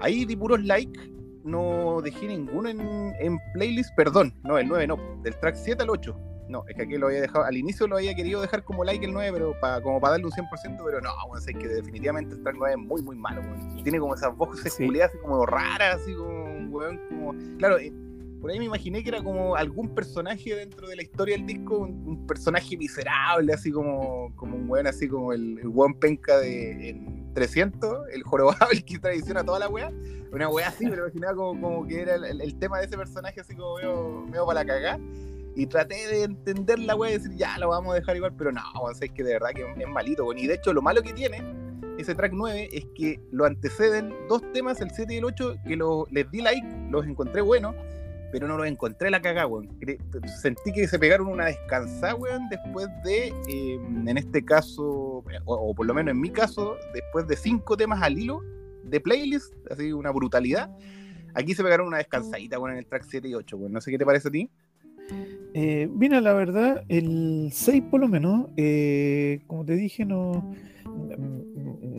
ahí 0.00 0.24
di 0.24 0.36
puros 0.36 0.62
like 0.62 1.14
no 1.44 2.00
dejé 2.02 2.26
ninguno 2.26 2.68
en, 2.68 3.38
playlist, 3.52 3.94
perdón, 3.94 4.34
no, 4.42 4.58
el 4.58 4.66
9 4.66 4.86
no, 4.86 4.98
del 5.22 5.38
track 5.38 5.56
7 5.56 5.82
al 5.82 5.90
8. 5.90 6.33
No, 6.48 6.64
es 6.68 6.76
que 6.76 6.82
aquí 6.82 6.96
lo 6.96 7.06
había 7.06 7.22
dejado, 7.22 7.44
al 7.44 7.56
inicio 7.56 7.86
lo 7.86 7.96
había 7.96 8.14
querido 8.14 8.40
dejar 8.40 8.64
como 8.64 8.84
like 8.84 9.04
el 9.04 9.12
9, 9.12 9.30
pero 9.32 9.60
para, 9.60 9.80
como 9.80 10.00
para 10.00 10.12
darle 10.12 10.26
un 10.26 10.32
100%, 10.32 10.82
pero 10.84 11.00
no, 11.00 11.10
bueno, 11.26 11.44
es 11.44 11.56
que 11.56 11.68
definitivamente 11.68 12.34
el 12.34 12.42
track 12.42 12.56
9 12.58 12.74
es 12.74 12.86
muy, 12.86 13.02
muy 13.02 13.16
malo, 13.16 13.42
Tiene 13.82 13.98
como 13.98 14.14
esas 14.14 14.36
voces 14.36 14.72
sí. 14.74 15.00
así 15.00 15.18
como 15.18 15.46
raras, 15.46 16.00
así 16.02 16.14
como, 16.14 16.68
weón, 16.68 17.00
como, 17.08 17.34
claro, 17.58 17.78
eh, 17.78 17.92
por 18.40 18.50
ahí 18.50 18.58
me 18.58 18.66
imaginé 18.66 19.02
que 19.02 19.08
era 19.08 19.22
como 19.22 19.56
algún 19.56 19.94
personaje 19.94 20.54
dentro 20.54 20.86
de 20.86 20.96
la 20.96 21.02
historia 21.02 21.36
del 21.36 21.46
disco, 21.46 21.78
un, 21.78 22.26
personaje 22.26 22.76
miserable, 22.76 23.52
así 23.52 23.70
como, 23.70 24.34
como 24.36 24.56
un 24.56 24.68
weón, 24.68 24.86
así 24.86 25.08
como 25.08 25.32
el, 25.32 25.58
el 25.58 25.68
weón 25.68 25.94
penca 25.94 26.38
de 26.38 26.94
300, 27.34 28.08
el 28.12 28.22
jorobado, 28.22 28.70
el 28.72 28.84
que 28.84 28.98
traiciona 28.98 29.44
toda 29.44 29.58
la 29.58 29.68
wea. 29.68 29.90
Una 30.32 30.48
wea 30.48 30.68
así, 30.68 30.86
pero 30.88 31.04
imaginaba 31.04 31.36
como, 31.36 31.60
como 31.60 31.86
que 31.86 32.02
era 32.02 32.16
el, 32.16 32.58
tema 32.58 32.78
de 32.78 32.86
ese 32.86 32.96
personaje, 32.96 33.40
así 33.40 33.54
como 33.54 34.26
medio, 34.26 34.46
para 34.46 34.64
la 34.64 34.66
cagá. 34.66 34.98
Y 35.56 35.66
traté 35.66 35.94
de 36.08 36.24
entender 36.24 36.78
la 36.80 36.96
wea 36.96 37.10
y 37.10 37.18
decir, 37.18 37.34
ya 37.36 37.56
lo 37.58 37.68
vamos 37.68 37.92
a 37.92 37.96
dejar 37.96 38.16
igual, 38.16 38.34
pero 38.36 38.50
no, 38.50 38.62
es 38.90 39.10
que 39.10 39.22
de 39.22 39.34
verdad 39.34 39.50
que 39.54 39.62
es 39.62 39.88
malito. 39.88 40.32
Y 40.32 40.46
de 40.46 40.54
hecho, 40.54 40.72
lo 40.72 40.82
malo 40.82 41.02
que 41.02 41.12
tiene 41.12 41.42
ese 41.98 42.14
track 42.14 42.32
9 42.34 42.70
es 42.72 42.86
que 42.96 43.20
lo 43.30 43.44
anteceden 43.44 44.12
dos 44.28 44.42
temas, 44.52 44.80
el 44.80 44.90
7 44.90 45.14
y 45.14 45.18
el 45.18 45.24
8, 45.24 45.56
que 45.66 45.76
lo, 45.76 46.06
les 46.10 46.28
di 46.30 46.40
like, 46.40 46.66
los 46.90 47.06
encontré 47.06 47.40
buenos 47.40 47.74
pero 48.34 48.48
no 48.48 48.56
los 48.56 48.66
encontré 48.66 49.12
la 49.12 49.22
cagada, 49.22 49.46
weón. 49.46 49.68
Sentí 50.42 50.72
que 50.72 50.88
se 50.88 50.98
pegaron 50.98 51.28
una 51.28 51.44
descansada, 51.44 52.16
weón, 52.16 52.48
después 52.48 52.88
de, 53.04 53.28
em, 53.46 54.08
en 54.08 54.18
este 54.18 54.44
caso, 54.44 55.22
o, 55.44 55.72
por 55.72 55.86
lo 55.86 55.94
menos 55.94 56.10
en 56.10 56.20
mi 56.20 56.30
caso, 56.30 56.76
después 56.92 57.28
de 57.28 57.36
cinco 57.36 57.76
temas 57.76 58.02
al 58.02 58.18
hilo 58.18 58.42
de 58.82 58.98
playlist, 58.98 59.54
así 59.70 59.92
una 59.92 60.10
brutalidad. 60.10 60.68
Aquí 61.34 61.54
se 61.54 61.62
pegaron 61.62 61.86
una 61.86 61.98
descansadita, 61.98 62.58
weón, 62.58 62.72
en 62.72 62.78
el 62.78 62.86
track 62.86 63.04
7 63.08 63.28
y 63.28 63.36
8, 63.36 63.56
weón. 63.56 63.72
No 63.72 63.80
sé 63.80 63.92
qué 63.92 63.98
te 63.98 64.04
parece 64.04 64.26
a 64.26 64.32
ti. 64.32 64.50
Eh, 65.54 65.88
mira, 65.92 66.20
la 66.20 66.32
verdad, 66.32 66.84
el 66.88 67.50
6 67.52 67.82
por 67.90 68.00
lo 68.00 68.08
menos, 68.08 68.48
eh, 68.56 69.40
como 69.46 69.64
te 69.64 69.76
dije, 69.76 70.04
no 70.04 70.52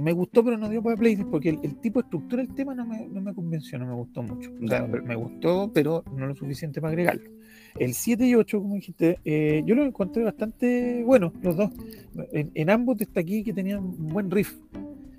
me 0.06 0.12
gustó, 0.12 0.44
pero 0.44 0.58
no 0.58 0.70
dio 0.70 0.84
para 0.84 0.96
playlist 0.96 1.30
porque 1.30 1.50
el, 1.50 1.78
tipo 1.78 2.00
de 2.00 2.06
estructura 2.06 2.44
del 2.44 2.54
tema 2.54 2.76
no 2.76 2.86
me, 2.86 3.08
no 3.08 3.22
me, 3.22 3.34
convenció, 3.34 3.80
no 3.80 3.88
me 3.88 3.94
gustó 3.94 4.22
mucho. 4.22 4.52
O 4.64 4.68
sea, 4.68 4.86
me 4.86 5.16
gustó, 5.16 5.72
pero 5.74 6.04
no 6.16 6.28
lo 6.28 6.36
suficiente 6.36 6.82
para 6.82 6.92
agregarlo. 6.92 7.32
El 7.80 7.94
7 7.94 8.26
y 8.26 8.36
8, 8.36 8.62
como 8.62 8.76
dijiste, 8.76 9.20
eh, 9.26 9.64
yo 9.66 9.76
lo 9.76 9.84
encontré 9.84 10.24
bastante 10.24 11.04
bueno, 11.04 11.34
los 11.42 11.58
dos. 11.58 11.72
En, 12.34 12.52
en 12.54 12.70
ambos 12.70 12.98
destaqué 12.98 13.44
que 13.44 13.54
tenían 13.54 13.84
un 13.84 14.08
buen 14.08 14.30
riff. 14.32 14.56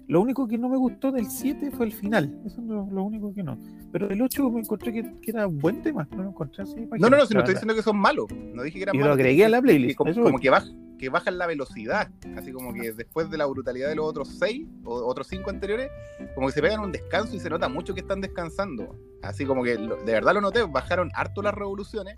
Lo 0.08 0.20
único 0.20 0.46
que 0.46 0.56
no 0.56 0.68
me 0.68 0.76
gustó 0.76 1.10
del 1.10 1.26
7 1.28 1.72
fue 1.72 1.86
el 1.86 1.92
final. 1.92 2.40
Eso 2.46 2.60
es 2.60 2.66
lo, 2.66 3.02
único 3.02 3.34
que 3.34 3.42
no. 3.42 3.58
Pero 3.90 4.06
del 4.06 4.22
8 4.22 4.50
me 4.50 4.60
encontré 4.60 4.92
que, 4.92 5.04
era 5.26 5.48
un 5.48 5.58
buen 5.58 5.82
tema. 5.82 6.06
No 6.12 6.22
lo 6.22 6.28
encontré 6.28 6.62
así. 6.62 6.76
No, 6.98 7.10
no, 7.10 7.16
no, 7.16 7.26
si 7.26 7.34
no 7.34 7.40
estoy 7.40 7.54
diciendo 7.54 7.74
que 7.74 7.82
son 7.82 7.96
malos. 7.96 8.26
No 8.30 8.62
dije 8.62 8.78
que 8.78 8.82
eran 8.84 8.94
y 8.94 8.98
malos. 8.98 9.16
lo 9.16 9.20
agregué 9.20 9.44
a 9.44 9.48
la 9.48 9.60
playlist. 9.60 9.96
como, 9.96 10.14
como 10.14 10.38
que, 10.38 10.48
baja, 10.48 10.68
que 10.96 11.08
bajan 11.08 11.38
la 11.38 11.46
velocidad. 11.46 12.08
Así 12.36 12.52
como 12.52 12.72
que 12.72 12.92
después 12.92 13.30
de 13.30 13.38
la 13.38 13.46
brutalidad 13.46 13.88
de 13.88 13.96
los 13.96 14.06
otros 14.06 14.28
6 14.38 14.66
o 14.84 14.94
otros 15.06 15.26
5 15.26 15.50
anteriores, 15.50 15.90
como 16.36 16.46
que 16.46 16.52
se 16.52 16.62
pegan 16.62 16.80
un 16.80 16.92
descanso 16.92 17.34
y 17.34 17.40
se 17.40 17.50
nota 17.50 17.68
mucho 17.68 17.92
que 17.92 18.00
están 18.00 18.20
descansando. 18.20 18.96
Así 19.22 19.44
como 19.44 19.64
que 19.64 19.76
de 19.76 20.12
verdad 20.12 20.34
lo 20.34 20.40
noté. 20.40 20.62
Bajaron 20.62 21.10
harto 21.14 21.42
las 21.42 21.54
revoluciones. 21.54 22.14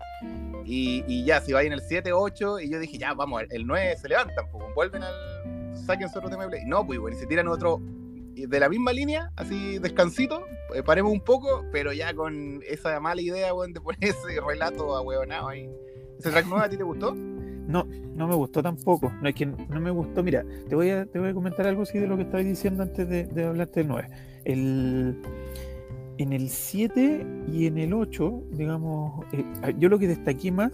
Y, 0.63 1.03
y 1.07 1.25
ya, 1.25 1.41
si 1.41 1.53
va 1.53 1.63
en 1.63 1.73
el 1.73 1.81
7, 1.81 2.13
8, 2.13 2.59
y 2.59 2.69
yo 2.69 2.79
dije, 2.79 2.99
ya, 2.99 3.15
vamos, 3.15 3.41
el 3.49 3.65
9 3.65 3.97
se 3.97 4.09
levantan, 4.09 4.45
pues 4.51 4.63
vuelven 4.75 5.01
al 5.01 5.13
saquen 5.73 6.07
otro 6.07 6.29
tema 6.29 6.43
de 6.43 6.49
play. 6.49 6.65
No, 6.65 6.85
pues 6.85 6.99
bueno, 6.99 7.17
y 7.17 7.19
se 7.19 7.27
tiran 7.27 7.47
otro 7.47 7.81
de 8.47 8.59
la 8.59 8.69
misma 8.69 8.93
línea, 8.93 9.31
así 9.35 9.79
descansito, 9.79 10.45
eh, 10.73 10.83
paremos 10.83 11.11
un 11.11 11.21
poco, 11.21 11.65
pero 11.71 11.91
ya 11.91 12.13
con 12.13 12.61
esa 12.67 12.99
mala 12.99 13.21
idea, 13.21 13.53
weón, 13.53 13.73
de 13.73 13.81
poner 13.81 13.99
ese 14.03 14.39
relato 14.45 14.95
a 14.95 15.01
huevonado 15.01 15.49
ahí. 15.49 15.69
¿Ese 16.17 16.31
track 16.31 16.47
nuevo 16.47 16.63
a 16.63 16.69
ti 16.69 16.77
te 16.77 16.83
gustó? 16.83 17.15
No, 17.15 17.85
no 18.15 18.27
me 18.27 18.35
gustó 18.35 18.61
tampoco. 18.61 19.11
No 19.21 19.29
es 19.29 19.35
que 19.35 19.45
no 19.45 19.79
me 19.79 19.91
gustó. 19.91 20.23
Mira, 20.23 20.43
te 20.67 20.75
voy 20.75 20.89
a, 20.89 21.05
te 21.05 21.19
voy 21.19 21.29
a 21.29 21.33
comentar 21.33 21.67
algo 21.67 21.83
así 21.83 21.99
de 21.99 22.07
lo 22.07 22.17
que 22.17 22.23
estabas 22.23 22.45
diciendo 22.45 22.83
antes 22.83 23.07
de, 23.07 23.45
hablarte 23.45 23.81
del 23.81 23.87
9. 23.87 24.09
El, 24.43 25.21
en 26.17 26.33
el 26.33 26.49
7 26.49 27.25
y 27.53 27.67
en 27.67 27.77
el 27.77 27.93
8, 27.93 28.43
digamos, 28.51 29.23
eh, 29.31 29.45
yo 29.77 29.87
lo 29.87 29.99
que 29.99 30.07
destaqué 30.07 30.51
más 30.51 30.71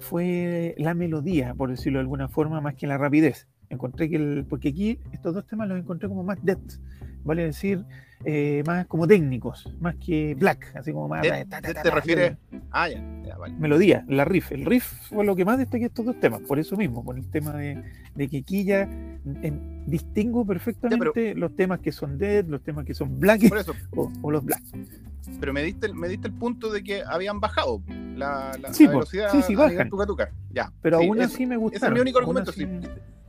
fue 0.00 0.74
la 0.78 0.94
melodía, 0.94 1.54
por 1.54 1.70
decirlo 1.70 1.98
de 1.98 2.04
alguna 2.04 2.28
forma, 2.28 2.60
más 2.60 2.74
que 2.74 2.86
la 2.86 2.96
rapidez. 2.96 3.46
Encontré 3.70 4.10
que 4.10 4.16
el. 4.16 4.44
Porque 4.48 4.68
aquí 4.68 4.98
estos 5.12 5.32
dos 5.34 5.46
temas 5.46 5.68
los 5.68 5.78
encontré 5.78 6.08
como 6.08 6.22
más 6.22 6.38
depth. 6.42 6.74
Vale 7.22 7.44
decir, 7.44 7.84
eh, 8.24 8.62
más 8.66 8.86
como 8.86 9.06
técnicos, 9.06 9.70
más 9.78 9.94
que 9.96 10.34
black, 10.34 10.72
así 10.74 10.90
como 10.92 11.06
más. 11.06 11.20
¿Te, 11.22 11.28
ta, 11.28 11.44
ta, 11.44 11.60
te- 11.60 11.74
ta, 11.74 11.82
te 11.82 11.88
ta, 11.90 11.94
refieres? 11.94 12.36
Ah, 12.70 12.88
ya, 12.88 13.02
ya, 13.26 13.36
vale. 13.36 13.54
Melodía, 13.58 14.04
la 14.08 14.24
riff. 14.24 14.52
El 14.52 14.64
riff 14.64 14.84
fue 15.10 15.24
lo 15.24 15.36
que 15.36 15.44
más 15.44 15.58
destaqué 15.58 15.84
estos 15.84 16.06
dos 16.06 16.18
temas, 16.18 16.40
por 16.40 16.58
eso 16.58 16.76
mismo, 16.78 17.04
por 17.04 17.16
el 17.18 17.28
tema 17.30 17.52
de, 17.52 17.82
de 18.14 18.28
que 18.28 18.38
aquí 18.38 18.64
ya 18.64 18.88
distingo 19.86 20.46
perfectamente 20.46 21.34
los 21.34 21.54
temas 21.54 21.80
que 21.80 21.92
son 21.92 22.16
dead, 22.18 22.46
los 22.46 22.62
temas 22.62 22.84
que 22.86 22.94
son 22.94 23.18
black 23.20 23.48
Por 23.48 23.58
eso, 23.58 23.74
o, 23.96 24.10
o 24.22 24.30
los 24.30 24.44
black. 24.44 24.62
pero 25.40 25.52
me 25.52 25.62
diste, 25.62 25.86
el- 25.86 25.94
me 25.94 26.08
diste 26.08 26.28
el 26.28 26.34
punto 26.34 26.72
de 26.72 26.82
que 26.82 27.02
habían 27.06 27.38
bajado 27.38 27.82
la, 28.16 28.52
la, 28.60 28.72
Sí, 28.72 28.84
la 28.86 28.90
velocidad. 28.92 29.28
Sí, 29.30 29.42
sí, 29.42 29.54
bajan. 29.54 29.88
tuca, 29.90 30.06
tuca. 30.06 30.30
Ya. 30.52 30.72
Pero 30.82 31.00
sí, 31.00 31.06
aún 31.06 31.20
así 31.20 31.46
me 31.46 31.54
ese 31.56 31.60
gustaron. 31.60 31.88
es 31.96 31.98
mi 31.98 32.00
único 32.02 32.18
argumento. 32.18 32.52
sí. 32.52 32.66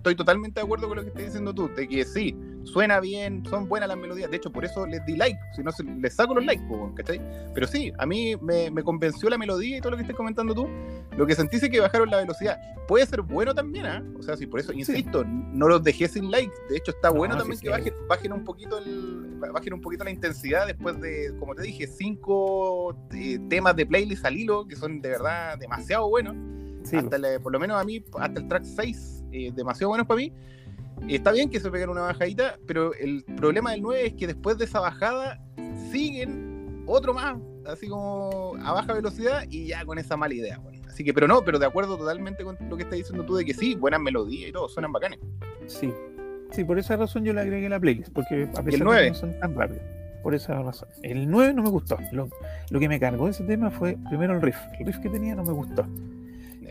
Estoy 0.02 0.16
totalmente 0.16 0.60
de 0.60 0.66
acuerdo 0.66 0.88
con 0.88 0.98
lo 0.98 1.04
que 1.04 1.10
estás 1.10 1.26
diciendo 1.26 1.54
tú, 1.54 1.70
de 1.76 1.88
que 1.88 2.04
sí, 2.04 2.36
suena 2.64 3.00
bien, 3.00 3.46
son 3.48 3.70
buenas 3.70 3.88
las 3.88 4.00
melodías. 4.00 4.32
De 4.32 4.38
hecho, 4.38 4.52
por 4.52 4.66
eso 4.66 4.88
les 4.88 5.06
di 5.06 5.16
like, 5.16 5.40
si 5.56 5.62
no 5.62 5.70
les 6.02 6.16
saco 6.16 6.34
los 6.34 6.44
likes, 6.44 6.64
¿cachai? 6.96 7.22
Pero 7.54 7.68
sí, 7.68 7.94
a 8.00 8.08
mí 8.08 8.36
me, 8.42 8.72
me 8.72 8.82
convenció 8.82 9.30
la 9.30 9.38
melodía 9.38 9.78
y 9.78 9.80
todo 9.80 9.92
lo 9.92 9.98
que 9.98 10.02
estás 10.02 10.18
comentando 10.18 10.56
tú. 10.56 10.68
Lo 11.16 11.28
que 11.28 11.36
sentí 11.36 11.58
es 11.58 11.70
que 11.70 11.80
bajaron 11.80 12.10
la 12.10 12.18
velocidad. 12.18 12.60
Puede 12.88 13.06
ser 13.06 13.22
bueno 13.22 13.54
también, 13.54 13.86
¿ah? 13.86 14.04
O 14.18 14.24
sea, 14.24 14.36
sí, 14.36 14.48
por 14.48 14.60
eso, 14.60 14.74
insisto, 14.74 15.24
no 15.24 15.68
los 15.68 15.84
dejé 15.84 16.08
sin 16.08 16.32
likes. 16.32 16.56
De 16.68 16.78
hecho, 16.78 16.90
está 16.90 17.10
No, 17.10 17.18
bueno 17.18 17.38
también 17.38 17.60
sí. 17.60 17.66
que 17.66 17.70
bajen, 17.70 17.94
bajen 18.10 18.34
un 18.34 18.44
poquito 18.44 18.80
el, 18.80 19.36
bajen 19.54 19.74
un 19.74 19.82
poquito 19.82 20.04
la 20.04 20.10
intensidad 20.10 20.66
después 20.66 21.00
de, 21.00 21.32
como 21.38 21.54
te 21.54 21.62
dije, 21.62 21.86
cinco 21.86 22.96
eh, 23.14 23.38
temas 23.52 23.76
de 23.76 23.86
playlist 23.86 24.26
al 24.26 24.36
hilo 24.36 24.68
que 24.68 24.76
son 24.76 25.00
de 25.00 25.10
verdad 25.10 25.60
demasiado 25.60 26.10
buenos 26.10 26.36
sí, 26.84 26.98
hasta 26.98 27.18
por 27.42 27.52
lo 27.52 27.60
menos 27.60 27.80
a 27.80 27.84
mí, 27.84 28.04
hasta 28.20 28.40
el 28.40 28.48
track 28.48 28.64
6, 28.64 29.21
eh, 29.32 29.52
demasiado 29.54 29.90
buenos 29.90 30.08
para 30.08 30.18
mí. 30.18 30.32
Está 31.08 31.32
bien 31.32 31.50
que 31.50 31.60
se 31.60 31.72
peguen 31.72 31.90
una 31.90 32.02
bajadita, 32.02 32.60
pero 32.68 32.94
el 32.94 33.24
problema 33.24 33.72
del 33.72 33.82
9 33.82 34.06
es 34.08 34.14
que 34.14 34.28
después 34.28 34.58
de 34.58 34.66
esa 34.66 34.80
bajada 34.80 35.42
siguen 35.92 36.84
otro 36.86 37.14
más, 37.14 37.38
así 37.66 37.88
como 37.88 38.54
a 38.64 38.74
baja 38.74 38.94
velocidad 38.94 39.44
y 39.50 39.68
ya 39.68 39.84
con 39.86 39.98
esa 39.98 40.16
mala 40.16 40.34
idea. 40.34 40.60
bueno. 40.60 40.82
Así 40.88 41.04
que, 41.04 41.14
pero 41.14 41.28
no, 41.28 41.44
pero 41.44 41.58
de 41.58 41.66
acuerdo 41.66 41.98
totalmente 41.98 42.44
con 42.44 42.58
lo 42.70 42.76
que 42.78 42.84
estás 42.84 42.98
diciendo 42.98 43.26
tú 43.26 43.36
de 43.36 43.46
que 43.46 43.54
sí, 43.54 43.76
buenas 43.76 44.02
melodías 44.02 44.50
y 44.50 44.52
todo, 44.52 44.70
suenan 44.70 44.92
bacanes. 44.92 45.20
sí. 45.68 45.92
Sí, 46.52 46.66
por 46.66 46.78
esa 46.78 46.98
razón 46.98 47.24
yo 47.24 47.32
le 47.32 47.40
agregué 47.42 47.70
la 47.70 47.80
playlist, 47.80 48.12
porque 48.12 48.44
a 48.44 48.62
pesar 48.62 48.66
de 48.66 48.72
que 48.72 48.84
9? 48.84 49.10
no 49.10 49.16
son 49.16 49.40
tan 49.40 49.56
rápidos. 49.56 49.84
Por 50.22 50.36
esa 50.36 50.62
razón. 50.62 50.90
El 51.02 51.30
9 51.32 51.54
no 51.54 51.64
me 51.64 51.70
gustó. 51.70 51.98
Lo, 52.12 52.30
lo 52.70 52.80
que 52.80 52.90
me 52.90 53.00
cargó 53.00 53.26
de 53.26 53.32
ese 53.32 53.44
tema 53.46 53.72
fue 53.72 53.98
primero 54.10 54.36
el 54.36 54.42
riff. 54.42 54.58
El 54.80 54.86
riff 54.86 55.00
que 55.00 55.10
tenía 55.10 55.34
no 55.34 55.44
me 55.44 55.54
gustó. 55.54 55.88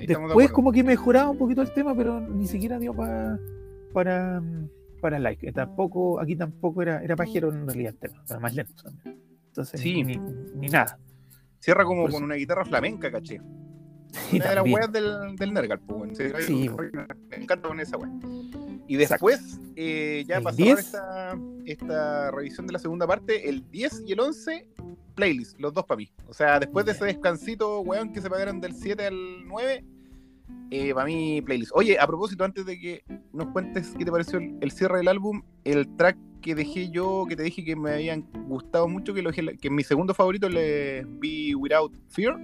De 0.06 0.14
Después 0.16 0.50
como 0.52 0.72
que 0.72 0.82
mejoraba 0.84 1.30
un 1.30 1.38
poquito 1.38 1.62
el 1.62 1.72
tema, 1.72 1.94
pero 1.94 2.20
ni 2.20 2.46
siquiera 2.46 2.78
dio 2.78 2.94
pa- 2.94 3.38
para 3.92 4.42
para 5.00 5.18
like. 5.18 5.46
Que 5.46 5.52
tampoco, 5.52 6.20
aquí 6.20 6.36
tampoco 6.36 6.82
era, 6.82 7.02
era 7.02 7.16
pajero 7.16 7.50
en 7.50 7.66
realidad 7.66 7.94
el 7.94 7.98
tema, 7.98 8.22
era 8.28 8.38
más 8.38 8.54
lento 8.54 8.82
también. 8.82 9.18
Entonces 9.48 9.80
Sí. 9.80 10.04
ni, 10.04 10.16
ni 10.16 10.68
nada. 10.68 10.98
Cierra 11.58 11.84
como 11.84 12.02
por 12.02 12.10
con 12.10 12.18
eso. 12.18 12.24
una 12.26 12.34
guitarra 12.36 12.64
flamenca, 12.64 13.10
caché. 13.10 13.40
Y 14.32 14.36
Una 14.36 14.48
de 14.48 14.54
las 14.56 14.64
weas 14.64 14.92
del, 14.92 15.36
del 15.36 15.52
Nergal, 15.54 15.78
pues. 15.80 16.18
Sí, 16.18 16.24
Sí, 16.46 16.70
me 17.30 17.36
encanta 17.36 17.68
con 17.68 17.78
esa 17.80 17.96
wea. 17.96 18.10
Y 18.90 18.96
después, 18.96 19.58
eh, 19.76 20.24
ya 20.26 20.40
10. 20.56 20.78
esta, 20.80 21.38
esta 21.64 22.30
revisión 22.32 22.66
de 22.66 22.72
la 22.72 22.78
segunda 22.78 23.06
parte, 23.06 23.48
el 23.48 23.70
10 23.70 24.02
y 24.06 24.12
el 24.12 24.20
11, 24.20 24.66
playlist, 25.14 25.58
los 25.60 25.72
dos 25.72 25.84
para 25.84 25.98
mí. 25.98 26.10
O 26.28 26.34
sea, 26.34 26.58
después 26.58 26.84
de 26.86 26.92
ese 26.92 27.04
descansito, 27.04 27.80
weón, 27.82 28.12
que 28.12 28.20
se 28.20 28.28
pagaron 28.28 28.60
del 28.60 28.74
7 28.74 29.06
al 29.06 29.46
9, 29.46 29.84
para 30.94 31.06
mí, 31.06 31.40
playlist. 31.42 31.70
Oye, 31.74 31.98
a 32.00 32.06
propósito, 32.06 32.42
antes 32.44 32.66
de 32.66 32.78
que 32.80 33.02
nos 33.32 33.46
cuentes 33.52 33.92
qué 33.96 34.04
te 34.04 34.10
pareció 34.10 34.38
el, 34.40 34.56
el 34.60 34.70
cierre 34.72 34.98
del 34.98 35.08
álbum, 35.08 35.42
el 35.64 35.86
track 35.96 36.16
que 36.40 36.54
dejé 36.56 36.90
yo, 36.90 37.26
que 37.28 37.36
te 37.36 37.42
dije 37.44 37.62
que 37.64 37.76
me 37.76 37.92
habían 37.92 38.22
gustado 38.48 38.88
mucho, 38.88 39.14
que, 39.14 39.22
lo, 39.22 39.30
dejé- 39.30 39.56
que 39.58 39.70
mi 39.70 39.84
segundo 39.84 40.14
favorito, 40.14 40.48
de 40.48 41.06
Be 41.20 41.54
Without 41.54 41.92
Fear, 42.08 42.36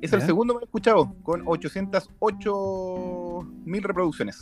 es 0.00 0.12
el 0.12 0.20
segundo 0.26 0.54
más 0.54 0.62
escuchado, 0.64 1.14
con 1.22 1.42
808 1.46 3.46
mil 3.64 3.82
reproducciones. 3.82 4.40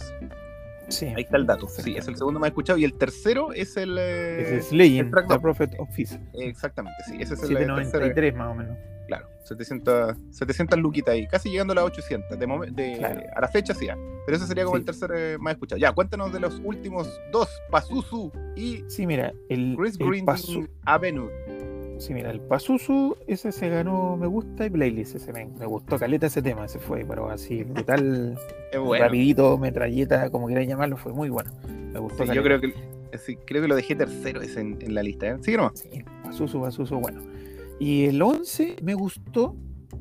Sí. 0.88 1.06
Ahí 1.06 1.22
está 1.22 1.36
el 1.36 1.46
dato. 1.46 1.68
Sí, 1.68 1.96
es 1.96 2.06
el 2.08 2.16
segundo 2.16 2.40
más 2.40 2.48
escuchado. 2.48 2.78
Y 2.78 2.84
el 2.84 2.94
tercero 2.94 3.52
es 3.52 3.76
el. 3.76 3.96
eh, 3.98 4.40
Ese 4.42 4.56
es 4.58 4.72
Legend, 4.72 5.14
el 5.16 5.26
The. 5.26 5.38
Prophet 5.40 5.74
of 5.78 5.88
Peace. 5.94 6.18
Exactamente, 6.34 6.98
sí. 7.06 7.16
Ese 7.20 7.34
es 7.34 7.42
el 7.42 7.56
eh, 7.56 7.60
tercero. 7.60 7.76
793 7.76 8.34
más 8.34 8.48
o 8.50 8.54
menos. 8.54 8.76
Claro, 9.06 9.28
700, 9.44 10.16
700 10.32 10.78
luquitas 10.80 11.12
ahí, 11.14 11.28
casi 11.28 11.48
llegando 11.48 11.72
a 11.72 11.76
las 11.76 11.84
800. 11.84 12.28
De 12.38 12.46
de- 12.72 12.98
Claro. 12.98 13.20
A 13.36 13.40
la 13.40 13.46
fecha 13.48 13.72
sí. 13.72 13.88
ah. 13.88 13.96
Pero 14.26 14.36
ese 14.36 14.46
sería 14.48 14.64
como 14.64 14.74
Sí. 14.76 14.80
el 14.80 14.84
tercer 14.86 15.10
eh, 15.14 15.36
más 15.38 15.52
escuchado. 15.52 15.78
Ya, 15.78 15.92
cuéntanos 15.92 16.32
de 16.32 16.40
los 16.40 16.60
últimos 16.64 17.08
dos: 17.30 17.48
Pazuzu 17.70 18.32
y 18.56 18.82
Sí, 18.88 19.06
mira, 19.06 19.32
el, 19.48 19.76
Chris 19.78 19.96
el 20.00 20.08
Green 20.08 20.26
Pazu- 20.26 20.68
Avenue. 20.84 21.30
Sí, 21.98 22.12
mira, 22.12 22.30
el 22.30 22.40
Pazuzu, 22.40 23.16
ese 23.26 23.52
se 23.52 23.68
ganó 23.68 24.16
Me 24.16 24.26
Gusta 24.26 24.66
y 24.66 24.70
Playlist, 24.70 25.16
ese 25.16 25.32
me, 25.32 25.46
me 25.46 25.66
gustó 25.66 25.98
caleta 25.98 26.26
ese 26.26 26.42
tema, 26.42 26.66
ese 26.66 26.78
fue, 26.78 27.04
pero 27.06 27.30
así, 27.30 27.64
brutal, 27.64 28.38
bueno. 28.78 29.04
rapidito, 29.04 29.56
metralleta, 29.58 30.30
como 30.30 30.46
quieras 30.46 30.66
llamarlo, 30.66 30.96
fue 30.96 31.12
muy 31.12 31.30
bueno. 31.30 31.50
Me 31.92 31.98
gustó 31.98 32.26
Sí, 32.26 32.34
yo 32.34 32.42
creo 32.42 32.60
que, 32.60 32.74
sí, 33.18 33.36
creo 33.46 33.62
que 33.62 33.68
lo 33.68 33.74
dejé 33.76 33.94
tercero 33.94 34.42
ese 34.42 34.60
en, 34.60 34.78
en 34.80 34.94
la 34.94 35.02
lista. 35.02 35.26
¿eh? 35.28 35.36
Sigue 35.40 35.56
nomás. 35.56 35.78
Sí, 35.78 36.04
Pazuzu, 36.22 36.60
Pazuzu, 36.60 36.96
bueno. 37.00 37.22
Y 37.78 38.06
el 38.06 38.20
11 38.20 38.76
me 38.82 38.94
gustó, 38.94 39.54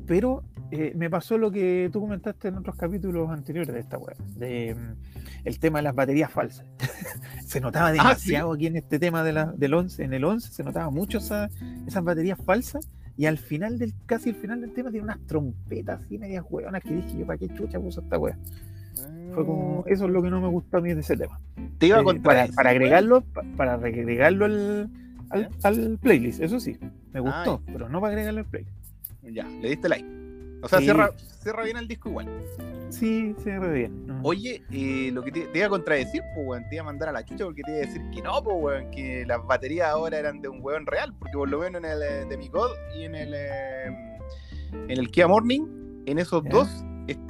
pero 0.06 0.42
eh, 0.70 0.92
me 0.96 1.08
pasó 1.10 1.38
lo 1.38 1.50
que 1.50 1.88
tú 1.92 2.00
comentaste 2.00 2.48
en 2.48 2.56
otros 2.56 2.76
capítulos 2.76 3.30
anteriores 3.30 3.72
de 3.72 3.80
esta 3.80 3.98
web, 3.98 4.16
de 4.36 4.74
mm, 4.74 5.46
el 5.46 5.58
tema 5.58 5.78
de 5.78 5.82
las 5.84 5.94
baterías 5.94 6.30
falsas. 6.30 6.66
se 7.44 7.60
notaba 7.60 7.92
demasiado 7.92 8.52
aquí 8.52 8.66
en 8.66 8.76
este 8.76 8.98
tema 8.98 9.22
de 9.22 9.32
la, 9.32 9.46
del 9.52 9.74
11, 9.74 10.02
en 10.04 10.12
el 10.14 10.24
11 10.24 10.52
se 10.52 10.64
notaba 10.64 10.90
mucho 10.90 11.18
esa- 11.18 11.48
esas 11.86 12.02
baterías 12.04 12.38
falsas. 12.44 12.88
Y 13.18 13.24
al 13.24 13.38
final 13.38 13.78
del, 13.78 13.94
casi 14.04 14.28
al 14.28 14.34
final 14.36 14.60
del 14.60 14.74
tema 14.74 14.90
tiene 14.90 15.04
unas 15.04 15.20
trompetas 15.26 16.02
así 16.02 16.18
medias 16.18 16.44
hueonas 16.50 16.82
que 16.82 16.94
dije 16.96 17.16
yo, 17.18 17.24
¿para 17.26 17.38
qué 17.38 17.48
chucha 17.48 17.80
puso 17.80 18.02
esta 18.02 18.18
wea? 18.18 18.36
Fue 19.34 19.44
como, 19.46 19.84
eso 19.86 20.04
es 20.04 20.10
lo 20.10 20.22
que 20.22 20.28
no 20.30 20.40
me 20.42 20.48
gustó 20.48 20.76
a 20.78 20.80
mí 20.82 20.92
de 20.92 21.00
ese 21.00 21.16
tema. 21.16 21.40
Te 21.78 21.86
iba 21.86 21.96
a 21.96 22.00
Eh, 22.00 22.04
contar. 22.04 22.22
para, 22.24 22.52
para 22.52 22.70
agregarlo, 22.70 23.22
pa- 23.22 23.42
para 23.56 23.74
agregarlo 23.74 24.44
al, 24.44 24.90
al, 25.30 25.42
¿Ya? 25.42 25.48
al 25.62 25.98
playlist, 25.98 26.40
eso 26.42 26.60
sí, 26.60 26.76
me 27.14 27.20
Ah, 27.20 27.22
gustó, 27.22 27.62
pero 27.72 27.88
no 27.88 28.00
para 28.02 28.12
agregarlo 28.12 28.40
al 28.40 28.46
playlist. 28.46 28.76
Ya, 29.32 29.44
le 29.44 29.70
diste 29.70 29.88
like. 29.88 30.06
O 30.62 30.68
sea, 30.68 30.78
Sí. 30.78 30.84
cierra, 30.84 31.10
cierra 31.42 31.64
bien 31.64 31.76
el 31.76 31.88
disco 31.88 32.08
igual. 32.08 32.26
Sí, 32.88 33.34
ve 33.44 33.72
bien. 33.72 34.06
¿no? 34.06 34.20
Oye, 34.22 34.62
eh, 34.70 35.10
lo 35.12 35.22
que 35.22 35.32
te, 35.32 35.46
te 35.48 35.58
iba 35.58 35.66
a 35.66 35.70
contradecir, 35.70 36.22
pues, 36.34 36.46
weón, 36.46 36.68
te 36.68 36.76
iba 36.76 36.82
a 36.82 36.86
mandar 36.86 37.08
a 37.08 37.12
la 37.12 37.24
chucha 37.24 37.44
porque 37.44 37.62
te 37.62 37.70
iba 37.70 37.78
a 37.82 37.86
decir 37.86 38.02
que 38.12 38.22
no, 38.22 38.42
pues, 38.42 38.56
weón, 38.58 38.90
que 38.90 39.24
las 39.26 39.44
baterías 39.46 39.88
ahora 39.88 40.18
eran 40.18 40.40
de 40.40 40.48
un 40.48 40.60
weón 40.62 40.86
real, 40.86 41.14
porque 41.18 41.34
por 41.36 41.48
lo 41.48 41.58
menos 41.58 41.82
en 41.84 41.90
el 41.90 42.02
eh, 42.02 42.24
de 42.28 42.36
mi 42.36 42.48
God 42.48 42.70
y 42.96 43.04
en 43.04 43.14
el 43.14 43.34
eh, 43.34 43.86
en 44.72 44.90
el 44.90 45.10
Kia 45.10 45.28
Morning, 45.28 46.02
en 46.06 46.18
esos 46.18 46.44
dos 46.44 46.68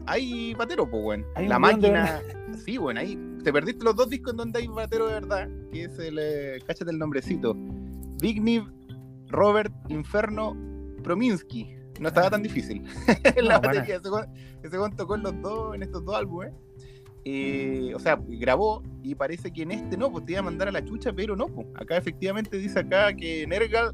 hay 0.07 0.55
batero, 0.55 0.89
pues, 0.89 1.03
weón. 1.05 1.27
La 1.35 1.43
de 1.55 1.59
máquina, 1.59 2.21
sí, 2.65 2.79
weón, 2.79 2.99
ahí 2.99 3.19
te 3.43 3.53
perdiste 3.53 3.85
los 3.85 3.97
dos 3.97 4.09
discos 4.09 4.33
en 4.33 4.37
donde 4.39 4.61
hay 4.61 4.67
batero 4.69 5.07
de 5.07 5.15
verdad, 5.15 5.49
que 5.73 5.85
es 5.85 5.99
el, 5.99 6.19
eh, 6.21 6.59
cáchate 6.67 6.91
el 6.91 6.99
nombrecito, 6.99 7.55
Vigniv, 8.21 8.65
Robert, 9.29 9.73
Inferno, 9.89 10.57
Prominsky. 11.03 11.76
No 12.01 12.09
estaba 12.09 12.31
tan 12.31 12.43
difícil. 12.43 12.83
la 13.43 13.55
No, 13.55 13.61
batería, 13.61 13.97
ese 14.63 14.79
weón 14.79 14.97
tocó 14.97 15.15
en 15.15 15.23
los 15.23 15.41
dos, 15.43 15.75
en 15.75 15.83
estos 15.83 16.05
dos 16.05 16.17
álbumes. 16.17 16.53
Eh, 17.25 17.93
o 17.95 17.99
sea, 17.99 18.21
grabó 18.29 18.83
y 19.03 19.15
parece 19.17 19.53
que 19.53 19.63
en 19.63 19.73
este 19.73 19.97
no, 19.97 20.13
pues 20.13 20.25
te 20.25 20.33
iba 20.33 20.41
a 20.41 20.45
mandar 20.45 20.69
a 20.69 20.73
la 20.73 20.85
chucha, 20.85 21.13
pero 21.13 21.35
no, 21.35 21.47
pues. 21.49 21.67
Acá 21.75 21.97
efectivamente 21.97 22.57
dice 22.57 22.79
acá 22.81 23.13
que 23.15 23.45
Nergal 23.49 23.93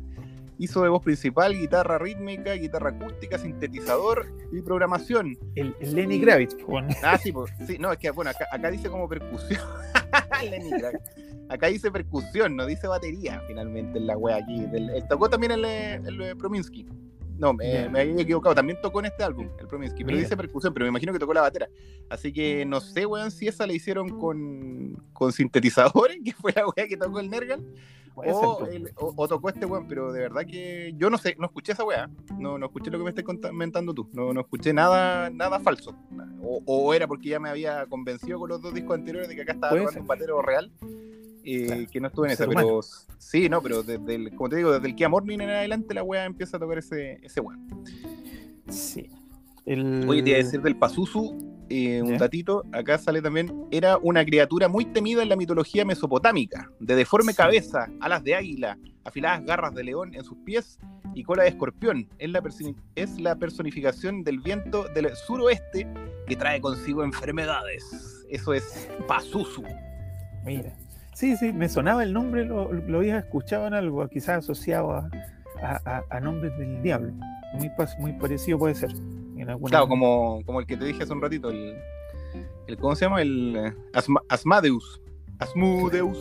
hizo 0.59 0.83
de 0.83 0.91
voz 0.91 1.03
principal, 1.03 1.55
guitarra 1.59 1.99
rítmica, 1.99 2.53
guitarra 2.53 2.91
acústica, 2.91 3.38
sintetizador 3.38 4.27
y 4.53 4.61
programación. 4.61 5.37
El, 5.55 5.75
el 5.81 5.95
Lenny 5.95 6.21
Kravitz, 6.21 6.55
pues, 6.57 6.67
bueno, 6.67 6.88
Ah, 7.03 7.17
sí, 7.17 7.33
pues, 7.33 7.51
sí, 7.67 7.79
no, 7.79 7.91
es 7.91 7.99
que 7.99 8.11
bueno, 8.11 8.31
acá, 8.31 8.47
acá 8.53 8.71
dice 8.71 8.91
como 8.91 9.09
percusión. 9.09 9.61
Lenny 10.51 10.71
Kravitz. 10.71 11.11
acá 11.49 11.69
dice 11.69 11.91
percusión, 11.91 12.55
no 12.55 12.67
dice 12.67 12.87
batería, 12.87 13.43
finalmente, 13.49 13.99
en 13.99 14.07
la 14.09 14.17
wea 14.19 14.37
aquí. 14.37 14.67
Del- 14.67 14.91
él 14.91 15.05
tocó 15.09 15.31
también 15.31 15.53
el, 15.53 15.65
el, 15.65 16.21
eh, 16.21 16.37
Prominsky. 16.37 16.87
No, 17.42 17.52
me, 17.52 17.88
me 17.88 18.00
había 18.02 18.22
equivocado. 18.22 18.55
También 18.55 18.78
tocó 18.81 19.00
en 19.00 19.07
este 19.07 19.24
álbum, 19.24 19.48
el 19.59 19.66
Prominsky, 19.66 20.05
pero 20.05 20.14
Mira. 20.16 20.22
dice 20.22 20.37
percusión, 20.37 20.72
pero 20.72 20.85
me 20.85 20.90
imagino 20.90 21.12
que 21.12 21.18
tocó 21.18 21.35
la 21.35 21.40
batera. 21.40 21.68
Así 22.09 22.33
que 22.33 22.64
no 22.64 22.81
sé, 22.81 23.05
weón, 23.05 23.33
si 23.33 23.48
esa 23.48 23.66
la 23.66 23.72
hicieron 23.72 24.18
con, 24.20 24.94
con 25.12 25.33
sintetizadores, 25.33 26.18
que 26.24 26.33
fue 26.35 26.52
la 26.52 26.66
wea 26.68 26.87
que 26.87 26.96
tocó 26.96 27.18
el 27.18 27.28
Nergal, 27.28 27.64
o, 28.14 28.66
el- 28.70 28.92
o- 28.96 29.12
o 29.16 29.26
tocó 29.28 29.48
este 29.48 29.66
weón, 29.66 29.88
pero 29.88 30.12
de 30.12 30.20
verdad 30.20 30.42
que 30.46 30.92
yo 30.96 31.11
no 31.11 31.18
sé, 31.18 31.35
no 31.38 31.46
escuché 31.46 31.72
esa 31.72 31.83
weá. 31.83 32.09
No, 32.38 32.59
no 32.59 32.66
escuché 32.66 32.90
lo 32.92 32.98
que 32.98 33.05
me 33.05 33.11
estás 33.11 33.24
comentando 33.24 33.92
tú. 33.92 34.09
No, 34.12 34.33
no 34.33 34.40
escuché 34.42 34.72
nada, 34.72 35.28
nada 35.31 35.59
falso. 35.59 35.96
O, 36.42 36.62
o 36.66 36.94
era 36.94 37.09
porque 37.09 37.31
ya 37.31 37.40
me 37.40 37.48
había 37.48 37.87
convencido 37.87 38.38
con 38.38 38.50
los 38.50 38.61
dos 38.62 38.72
discos 38.72 38.94
anteriores 38.96 39.28
de 39.28 39.35
que 39.35 39.42
acá 39.42 39.52
estaba 39.52 39.76
tocando 39.76 40.00
un 40.00 40.07
batero 40.07 40.42
real. 40.42 40.70
Eh, 41.44 41.66
Claro. 41.66 41.83
que 41.90 42.00
no 42.00 42.09
estuve 42.09 42.26
en 42.28 42.33
esa, 42.33 42.46
pero 42.46 42.81
sí, 43.18 43.48
no, 43.48 43.61
pero 43.62 43.83
desde 43.83 44.14
el, 44.14 44.35
como 44.35 44.48
te 44.48 44.57
digo, 44.57 44.72
desde 44.72 44.87
el 44.88 44.94
Kia 44.94 45.09
Morning 45.09 45.38
en 45.40 45.50
adelante 45.50 45.94
la 45.94 46.02
weá 46.02 46.24
empieza 46.24 46.57
a 46.57 46.61
tocar 46.61 46.78
ese, 46.78 47.18
ese 47.22 47.40
weón. 47.40 47.66
Sí. 48.68 49.09
El... 49.64 50.09
Oye, 50.09 50.22
te 50.22 50.31
iba 50.31 50.38
a 50.40 50.42
decir 50.42 50.61
del 50.61 50.76
Pazuzu, 50.76 51.64
eh, 51.68 52.02
un 52.02 52.18
datito, 52.18 52.64
acá 52.72 52.98
sale 52.98 53.22
también, 53.22 53.52
era 53.70 53.96
una 53.98 54.24
criatura 54.24 54.66
muy 54.68 54.85
temida 54.87 55.22
en 55.22 55.28
la 55.28 55.37
mitología 55.37 55.85
mesopotámica, 55.85 56.68
de 56.81 56.96
deforme 56.96 57.33
Sí. 57.33 57.37
cabeza, 57.38 57.88
alas 58.00 58.24
de 58.24 58.35
águila, 58.35 58.76
afiladas 59.05 59.44
garras 59.44 59.72
de 59.74 59.85
león 59.85 60.14
en 60.14 60.24
sus 60.24 60.37
pies 60.38 60.78
y 61.14 61.22
cola 61.22 61.44
de 61.44 61.50
escorpión. 61.50 62.09
Es 62.18 62.31
la, 62.31 62.42
es 62.96 63.20
la 63.20 63.37
personificación 63.37 64.24
del 64.24 64.40
viento 64.40 64.87
del 64.94 65.14
suroeste 65.14 65.87
que 66.26 66.37
trae 66.37 66.61
consigo 66.61 67.05
enfermedades. 67.05 67.85
Eso 68.31 68.55
es 68.55 68.88
Pazuzu. 69.07 69.62
Mira. 70.44 70.74
Sí, 71.14 71.37
sí, 71.37 71.53
me 71.53 71.68
sonaba 71.68 72.03
el 72.03 72.12
nombre, 72.12 72.44
lo, 72.44 72.72
lo 72.72 72.98
había 72.98 73.18
escuchado 73.18 73.66
en 73.66 73.75
algo, 73.75 74.07
quizás 74.09 74.38
asociado 74.38 74.92
a, 74.92 75.09
a, 75.62 76.03
a- 76.11 76.20
nombres 76.20 76.57
del 76.59 76.83
diablo. 76.83 77.12
Muy, 77.55 77.70
muy 77.98 78.12
parecido 78.14 78.59
puede 78.59 78.75
ser. 78.75 78.90
En 79.37 79.48
alguna- 79.51 79.70
Claro, 79.70 79.88
como, 79.88 80.42
como 80.44 80.61
el 80.61 80.66
que 80.66 80.77
te 80.77 80.85
dije 80.87 81.03
hace 81.03 81.12
un 81.12 81.20
ratito, 81.20 81.51
el, 81.51 81.75
el 82.66 82.77
¿cómo 82.79 82.94
se 82.94 83.05
llama? 83.05 83.20
El 83.20 83.75
Asma- 83.92 84.22
Asmadeus. 84.29 85.01
Asmudeus. 85.38 86.18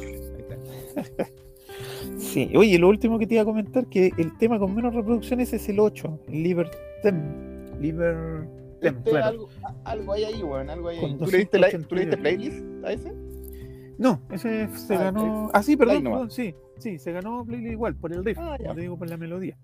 Sí, 2.17 2.51
oye, 2.55 2.77
lo 2.77 2.89
último 2.89 3.17
que 3.17 3.27
te 3.27 3.35
iba 3.35 3.43
a 3.43 3.45
comentar, 3.45 3.85
que 3.87 4.11
el 4.17 4.37
tema 4.37 4.59
con 4.59 4.75
menos 4.75 4.93
reproducciones 4.93 5.53
es 5.53 5.69
el 5.69 5.79
8, 5.79 6.19
el 6.27 6.43
Libertem. 6.43 7.79
Liber... 7.79 8.47
Tem, 8.81 8.95
Este, 8.97 9.09
claro. 9.11 9.27
algo, 9.27 9.49
algo 9.85 10.13
hay 10.13 10.23
ahí, 10.25 10.43
weón, 10.43 10.69
algo 10.69 10.89
hay 10.89 10.97
ahí. 10.97 11.17
¿Tú 11.17 11.25
le, 11.31 11.37
diste 11.37 11.59
la- 11.59 11.67
280 11.67 11.87
¿Tú 11.87 11.95
le 11.95 12.01
diste 12.01 12.17
playlist 12.17 12.85
a 12.85 12.91
ese? 12.93 13.13
No, 14.01 14.19
ese 14.31 14.67
se 14.75 14.95
Ah, 14.95 15.03
ganó. 15.03 15.49
Ah, 15.53 15.61
sí, 15.61 15.77
perdón, 15.77 16.31
sí, 16.31 16.55
sí, 16.79 16.97
se 16.97 17.11
ganó 17.11 17.45
playlist 17.45 17.73
igual, 17.73 17.95
por 17.95 18.11
el 18.11 18.25
riff, 18.25 18.37
Ah, 18.39 18.57
como 18.57 18.73
te 18.73 18.81
digo, 18.81 18.97
por 18.97 19.07
la 19.07 19.15
melodía. 19.17 19.55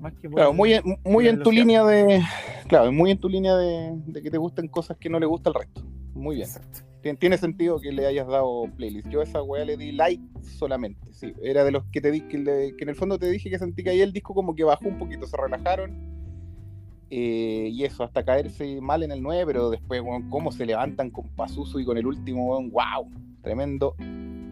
Más 0.00 0.12
que 0.14 0.28
por 0.28 0.36
Claro, 0.36 0.50
el- 0.52 0.56
muy 0.56 0.74
en, 0.74 0.82
muy 1.04 1.26
en 1.26 1.42
tu 1.42 1.50
línea 1.50 1.84
de. 1.84 2.22
Claro, 2.68 2.92
muy 2.92 3.10
en 3.10 3.18
tu 3.18 3.28
línea 3.28 3.56
de, 3.56 3.94
de 4.06 4.22
que 4.22 4.30
te 4.30 4.38
gusten 4.38 4.68
cosas 4.68 4.96
que 4.96 5.10
no 5.10 5.18
le 5.18 5.26
gusta 5.26 5.50
al 5.50 5.54
resto. 5.54 5.82
Muy 6.14 6.36
bien. 6.36 6.46
Exacto. 6.48 6.80
Tien- 7.02 7.18
Tiene 7.18 7.36
sentido 7.36 7.80
que 7.80 7.90
le 7.90 8.06
hayas 8.06 8.28
dado 8.28 8.64
playlist. 8.76 9.08
Yo 9.08 9.20
a 9.20 9.24
esa 9.24 9.42
weá 9.42 9.64
le 9.64 9.76
di 9.76 9.90
like 9.92 10.22
solamente. 10.40 11.12
Sí, 11.12 11.32
era 11.42 11.64
de 11.64 11.72
los 11.72 11.84
que 11.86 12.00
te 12.00 12.10
di 12.12 12.20
que, 12.22 12.38
le- 12.38 12.76
que 12.76 12.84
en 12.84 12.88
el 12.90 12.94
fondo 12.94 13.18
te 13.18 13.28
dije 13.28 13.50
que 13.50 13.58
sentí 13.58 13.82
que 13.82 13.90
ahí 13.90 14.00
el 14.00 14.12
disco 14.12 14.34
como 14.34 14.54
que 14.54 14.62
bajó 14.64 14.86
un 14.88 14.98
poquito, 14.98 15.26
se 15.26 15.36
relajaron. 15.36 16.14
eh, 17.10 17.68
y 17.72 17.84
eso, 17.84 18.02
hasta 18.04 18.24
caerse 18.24 18.80
mal 18.80 19.02
en 19.02 19.12
el 19.12 19.22
9, 19.22 19.44
pero 19.46 19.70
después, 19.70 20.00
weón, 20.00 20.30
cómo 20.30 20.50
se 20.52 20.64
levantan 20.66 21.10
con 21.10 21.28
Pazuzu 21.28 21.78
y 21.80 21.84
con 21.84 21.98
el 21.98 22.06
último, 22.06 22.50
weón, 22.52 22.70
wow, 22.70 23.08
tremendo, 23.44 23.94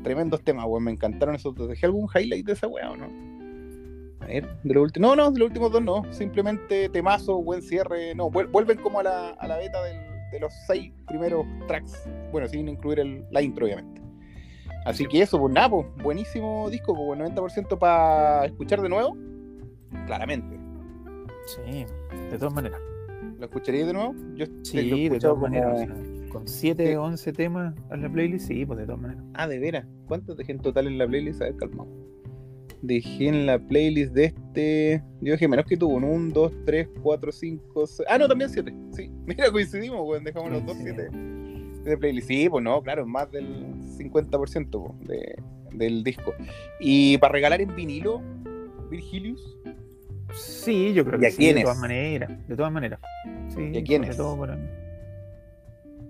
tremendos 0.04 0.42
temas, 0.42 0.66
weón, 0.68 0.84
me 0.84 0.92
encantaron 0.92 1.34
esos 1.34 1.54
dos. 1.54 1.68
¿Dejé 1.68 1.86
algún 1.86 2.08
highlight 2.14 2.46
de 2.46 2.52
esa 2.52 2.68
weá 2.68 2.90
o 2.92 2.96
no? 2.96 3.06
A 4.20 4.26
ver, 4.26 4.48
de 4.62 4.74
los 4.74 4.84
últimos, 4.84 5.16
no, 5.16 5.24
no, 5.24 5.30
de 5.32 5.38
los 5.40 5.48
últimos 5.48 5.72
dos 5.72 5.82
no, 5.82 6.02
simplemente 6.12 6.88
temazo, 6.90 7.42
buen 7.42 7.60
cierre, 7.60 8.14
no, 8.14 8.30
vuel- 8.30 8.48
vuelven 8.52 8.78
como 8.78 9.00
a 9.00 9.02
la, 9.02 9.30
a 9.30 9.48
la 9.48 9.56
beta 9.56 9.82
del- 9.82 10.00
de 10.30 10.38
los 10.40 10.52
seis 10.66 10.92
primeros 11.08 11.44
tracks, 11.66 12.08
bueno, 12.30 12.46
sin 12.48 12.68
incluir 12.68 13.00
el- 13.00 13.24
la 13.32 13.42
intro, 13.42 13.66
obviamente. 13.66 14.00
Así 14.86 15.06
que 15.06 15.22
eso, 15.22 15.38
pues 15.40 15.52
nada, 15.52 15.68
pues, 15.70 15.86
buenísimo 16.02 16.68
disco, 16.70 16.94
pues 16.94 17.18
90% 17.18 17.78
para 17.78 18.44
escuchar 18.46 18.80
de 18.80 18.88
nuevo, 18.88 19.16
claramente. 20.06 20.56
Sí, 21.46 21.84
de 22.30 22.38
todas 22.38 22.54
maneras. 22.54 22.80
¿Lo 23.38 23.46
escucharíais 23.46 23.86
de 23.88 23.92
nuevo? 23.92 24.14
Yo 24.36 24.46
Sí, 24.62 25.08
de 25.08 25.18
todas 25.18 25.38
maneras. 25.38 25.88
como- 25.88 26.11
con 26.32 26.48
7 26.48 26.86
Sí. 26.88 26.94
o 26.94 27.02
11 27.02 27.32
temas 27.32 27.74
en 27.90 28.02
la 28.02 28.10
playlist, 28.10 28.46
sí, 28.48 28.64
pues 28.64 28.78
de 28.78 28.86
todas 28.86 29.00
maneras. 29.00 29.22
Ah, 29.34 29.46
de 29.46 29.58
veras. 29.58 29.86
¿Cuántos 30.06 30.36
dejé 30.36 30.52
en 30.52 30.58
total 30.60 30.86
en 30.86 30.98
la 30.98 31.06
playlist? 31.06 31.42
A 31.42 31.44
ver, 31.46 31.56
calmado. 31.56 31.88
Dejé 32.82 33.28
en 33.28 33.46
la 33.46 33.58
playlist 33.60 34.12
de 34.12 34.24
este. 34.24 35.02
Yo 35.20 35.32
dejé 35.32 35.46
menos 35.46 35.66
que 35.66 35.76
tú. 35.76 35.88
Un 35.88 36.02
1, 36.04 36.32
2, 36.34 36.52
3, 36.66 36.88
4, 37.02 37.30
5, 37.32 37.86
6. 37.86 38.08
Ah, 38.10 38.18
no, 38.18 38.26
también 38.26 38.50
7. 38.50 38.74
Sí. 38.92 39.10
Mira, 39.26 39.50
coincidimos, 39.52 40.00
weón. 40.08 40.24
Dejamos 40.24 40.50
los 40.50 40.66
dos 40.66 40.76
Sí. 40.78 40.84
7 40.84 41.10
de 41.84 41.96
playlist. 41.98 42.28
Sí, 42.28 42.48
pues 42.48 42.62
no, 42.64 42.80
claro, 42.82 43.06
más 43.06 43.30
del 43.30 43.74
50% 43.98 44.70
po, 44.70 44.96
de, 45.06 45.36
del 45.72 46.02
disco. 46.02 46.32
Y 46.80 47.18
para 47.18 47.32
regalar 47.32 47.60
en 47.60 47.74
vinilo, 47.74 48.20
Virgilius. 48.90 49.58
Sí, 50.34 50.92
yo 50.94 51.04
creo 51.04 51.18
¿Y 51.18 51.20
que 51.20 51.26
a 51.26 51.30
sí, 51.30 51.36
quiénes? 51.36 51.56
de 51.56 51.62
todas 51.64 51.78
maneras. 51.78 52.48
De 52.48 52.56
todas 52.56 52.72
maneras. 52.72 53.00
Sí, 53.48 53.70
¿Y 53.72 53.78
a 53.78 53.82
quiénes? 53.84 54.16
sobre 54.16 54.28
todo 54.28 54.38
para. 54.38 54.81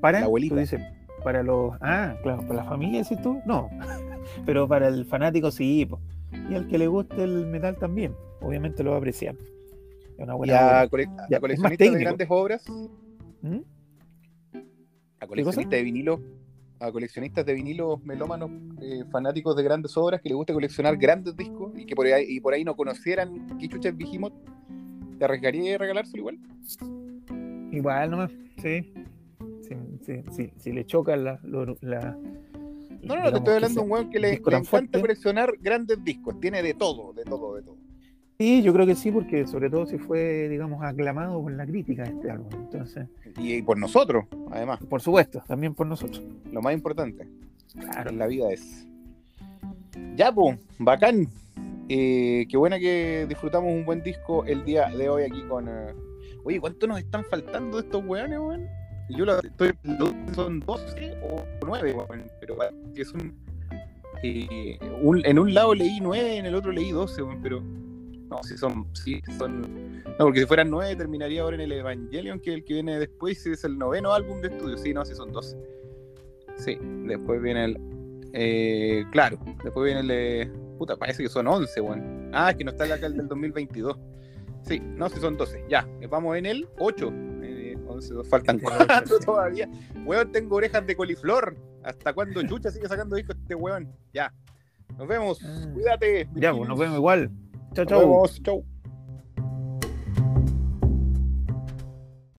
Para, 0.03 0.21
La 0.21 0.27
abuelita. 0.27 0.55
tú 0.55 0.61
dices, 0.61 0.83
para 1.25 1.43
los. 1.43 1.73
Ah, 1.81 2.15
claro, 2.23 2.43
para 2.43 2.55
la 2.57 2.65
familia, 2.65 3.03
¿sí 3.05 3.17
tú? 3.23 3.41
No. 3.47 3.71
Pero 4.45 4.69
para 4.69 4.89
el 4.89 5.07
fanático, 5.07 5.51
sí. 5.51 5.87
po. 5.87 5.99
Y 6.51 6.55
al 6.55 6.67
que 6.69 6.77
le 6.77 6.89
guste 6.89 7.23
el 7.25 7.47
metal 7.47 7.77
también. 7.77 8.15
Obviamente 8.43 8.83
lo 8.83 8.91
va 8.91 8.97
a 8.97 8.99
apreciar. 8.99 9.35
Es 10.19 10.29
una 10.29 10.35
Y 10.47 10.51
a, 10.51 10.87
cole- 10.91 11.05
a 11.07 11.27
Ya, 11.31 11.37
es 11.37 11.41
más 11.41 11.41
coleccionistas 11.41 11.93
de 11.93 11.99
grandes 12.01 12.27
obras. 12.31 12.65
¿Mm? 13.41 13.59
a 15.21 15.27
coleccionistas 15.29 15.71
de 15.71 15.83
vinilo, 15.85 16.21
a 16.81 16.91
coleccionistas 16.91 17.47
de 17.47 17.55
vinilo 17.55 17.99
melómanos, 18.05 18.51
eh, 18.81 19.05
fanáticos 19.13 19.55
de 19.55 19.63
grandes 19.63 19.97
obras 19.97 20.21
que 20.21 20.29
les 20.29 20.37
gusta 20.37 20.53
coleccionar 20.53 20.97
grandes 20.97 21.37
discos 21.37 21.73
y 21.79 21.87
que 21.87 21.95
por 21.95 22.07
ahí, 22.07 22.25
y 22.29 22.41
por 22.41 22.55
ahí 22.55 22.65
no 22.65 22.75
conocieran 22.75 23.57
qué 23.59 23.69
chucha 23.69 23.91
es 23.91 23.97
Behemoth, 23.97 24.33
¿te 25.21 25.25
arriesgaría 25.25 25.77
a 25.77 25.79
regalárselo 25.79 26.19
igual? 26.19 26.39
Igual 27.71 28.11
nomás, 28.11 28.33
sí. 28.61 28.93
Si, 29.63 29.75
si- 30.05 30.23
si- 30.33 30.53
si 30.59 30.73
le 30.73 30.85
choca 30.85 31.17
la. 31.17 31.39
No, 31.43 31.65
no, 33.17 33.23
no, 33.25 33.31
te 33.33 33.39
estoy 33.39 33.55
hablando 33.55 33.81
de 33.81 33.85
un 33.87 33.91
weón 33.93 34.11
que 34.11 34.21
le, 34.21 34.29
le 34.31 34.35
encanta 34.37 34.65
fuerte. 34.69 35.01
coleccionar 35.01 35.53
grandes 35.61 36.03
discos, 36.05 36.39
tiene 36.41 36.63
de 36.63 36.75
todo, 36.75 37.13
de 37.13 37.25
todo, 37.25 37.57
de 37.57 37.63
todo. 37.63 37.77
Sí, 38.39 38.63
yo 38.63 38.73
creo 38.73 38.87
que 38.87 38.95
sí, 38.95 39.11
porque 39.13 39.47
sobre 39.47 39.71
todo 39.71 39.87
si 39.87 39.99
fue, 39.99 40.49
digamos, 40.49 40.83
aclamado 40.85 41.41
por 41.41 41.53
la 41.53 41.65
crítica 41.67 42.05
este 42.05 42.31
álbum. 42.31 42.49
Entonces, 42.53 43.07
Y, 43.39 43.55
y 43.55 43.63
por 43.63 43.79
nosotros, 43.79 44.25
además, 44.51 44.81
por 44.89 45.01
supuesto, 45.01 45.43
también 45.47 45.75
por 45.75 45.87
nosotros. 45.87 46.23
lo 46.51 46.61
más 46.63 46.75
importante 46.75 47.29
Claro. 47.79 48.11
en 48.11 48.19
la 48.19 48.27
vida 48.27 48.53
es. 48.53 48.87
Ya, 50.17 50.33
pues, 50.33 50.59
bacán. 50.79 51.27
Eh, 51.89 52.47
qué 52.49 52.57
buena 52.57 52.79
que 52.79 53.27
disfrutamos 53.29 53.73
un 53.73 53.85
buen 53.85 54.03
disco 54.03 54.45
el 54.45 54.65
día 54.65 54.89
de 54.89 55.09
hoy 55.09 55.25
aquí 55.25 55.43
con. 55.49 55.69
eh, 55.69 55.93
Oye, 56.45 56.61
¿cuánto 56.61 56.87
nos 56.87 56.99
están 56.99 57.25
faltando 57.25 57.77
de 57.79 57.85
estos 57.85 58.05
weones, 58.05 58.39
weón? 58.39 58.67
Yo 59.17 59.25
la 59.25 59.39
estoy. 59.43 59.73
Son 60.35 60.61
12 60.61 61.19
o 61.23 61.45
9, 61.67 61.93
weón. 61.93 62.25
Pero 62.41 62.57
que 62.95 63.05
son. 63.05 63.35
eh, 64.23 64.79
un- 65.03 65.25
en 65.25 65.39
un 65.39 65.53
lado 65.53 65.75
leí 65.75 65.99
9, 66.01 66.37
en 66.39 66.47
el 66.47 66.55
otro 66.55 66.73
leí 66.73 66.91
12, 66.93 67.23
weón. 67.23 67.41
Pero. 67.43 67.61
No, 67.61 68.43
si 68.43 68.57
son. 68.57 68.87
Sí, 68.95 69.21
son. 69.39 69.61
No, 70.05 70.25
porque 70.27 70.41
si 70.41 70.47
fueran 70.47 70.71
9 70.71 70.97
terminaría 70.97 71.43
ahora 71.43 71.57
en 71.57 71.63
el 71.63 71.73
Evangelion, 71.73 72.41
que 72.41 72.51
es 72.51 72.57
el 72.57 72.65
que 72.65 72.75
viene 72.75 72.99
después, 72.99 73.45
y 73.47 73.51
es 73.53 73.65
el 73.65 73.77
noveno 73.79 74.13
álbum 74.13 74.41
de 74.41 74.49
estudio. 74.49 74.77
Sí, 74.79 74.95
no, 74.95 75.05
si 75.05 75.15
son 75.15 75.33
12. 75.33 75.57
Sí, 76.57 76.79
después 77.07 77.43
viene 77.43 77.65
el. 77.67 77.79
Eh, 78.33 79.05
claro, 79.13 79.39
después 79.63 79.85
viene 79.85 80.01
el 80.01 80.09
de. 80.09 80.51
Puta, 80.79 80.97
parece 80.97 81.23
que 81.23 81.29
son 81.29 81.47
11, 81.47 81.81
weón. 81.81 82.31
Ah, 82.33 82.51
es 82.51 82.57
que 82.57 82.65
no 82.65 82.71
está 82.71 82.85
acá 82.85 83.07
el 83.07 83.17
del 83.17 83.29
2022. 83.29 83.99
Sí, 84.63 84.81
no, 84.81 85.09
si 85.09 85.19
son 85.21 85.37
12. 85.37 85.65
Ya, 85.69 85.87
eh, 86.01 86.07
vamos 86.07 86.37
en 86.37 86.47
el 86.47 86.69
8. 86.79 87.13
Eh, 87.93 87.97
11, 87.97 88.15
dos, 88.15 88.29
faltan 88.29 88.57
El 88.57 88.63
4 88.63 88.87
ocho, 89.05 89.19
sí. 89.19 89.25
todavía. 89.27 89.69
Weón, 90.05 90.33
tengo 90.33 90.57
orejas 90.57 90.87
de 90.87 90.97
coliflor. 90.97 91.57
¿Hasta 91.85 92.13
cuándo 92.13 92.43
Chucha 92.43 92.71
sigue 92.71 92.89
sacando 92.89 93.17
discos 93.17 93.37
este 93.37 93.55
weón? 93.55 93.93
Ya. 94.13 94.33
Nos 94.99 95.09
vemos. 95.09 95.41
Ah. 95.45 95.67
Cuídate. 95.73 96.29
Ya, 96.35 96.53
pues 96.55 96.69
nos 96.69 96.79
vemos 96.79 96.97
igual. 96.97 97.31
Chao, 97.75 97.85
Nos 97.85 97.87
chao. 97.89 98.01
vemos. 98.01 98.43
Chau. 98.43 98.65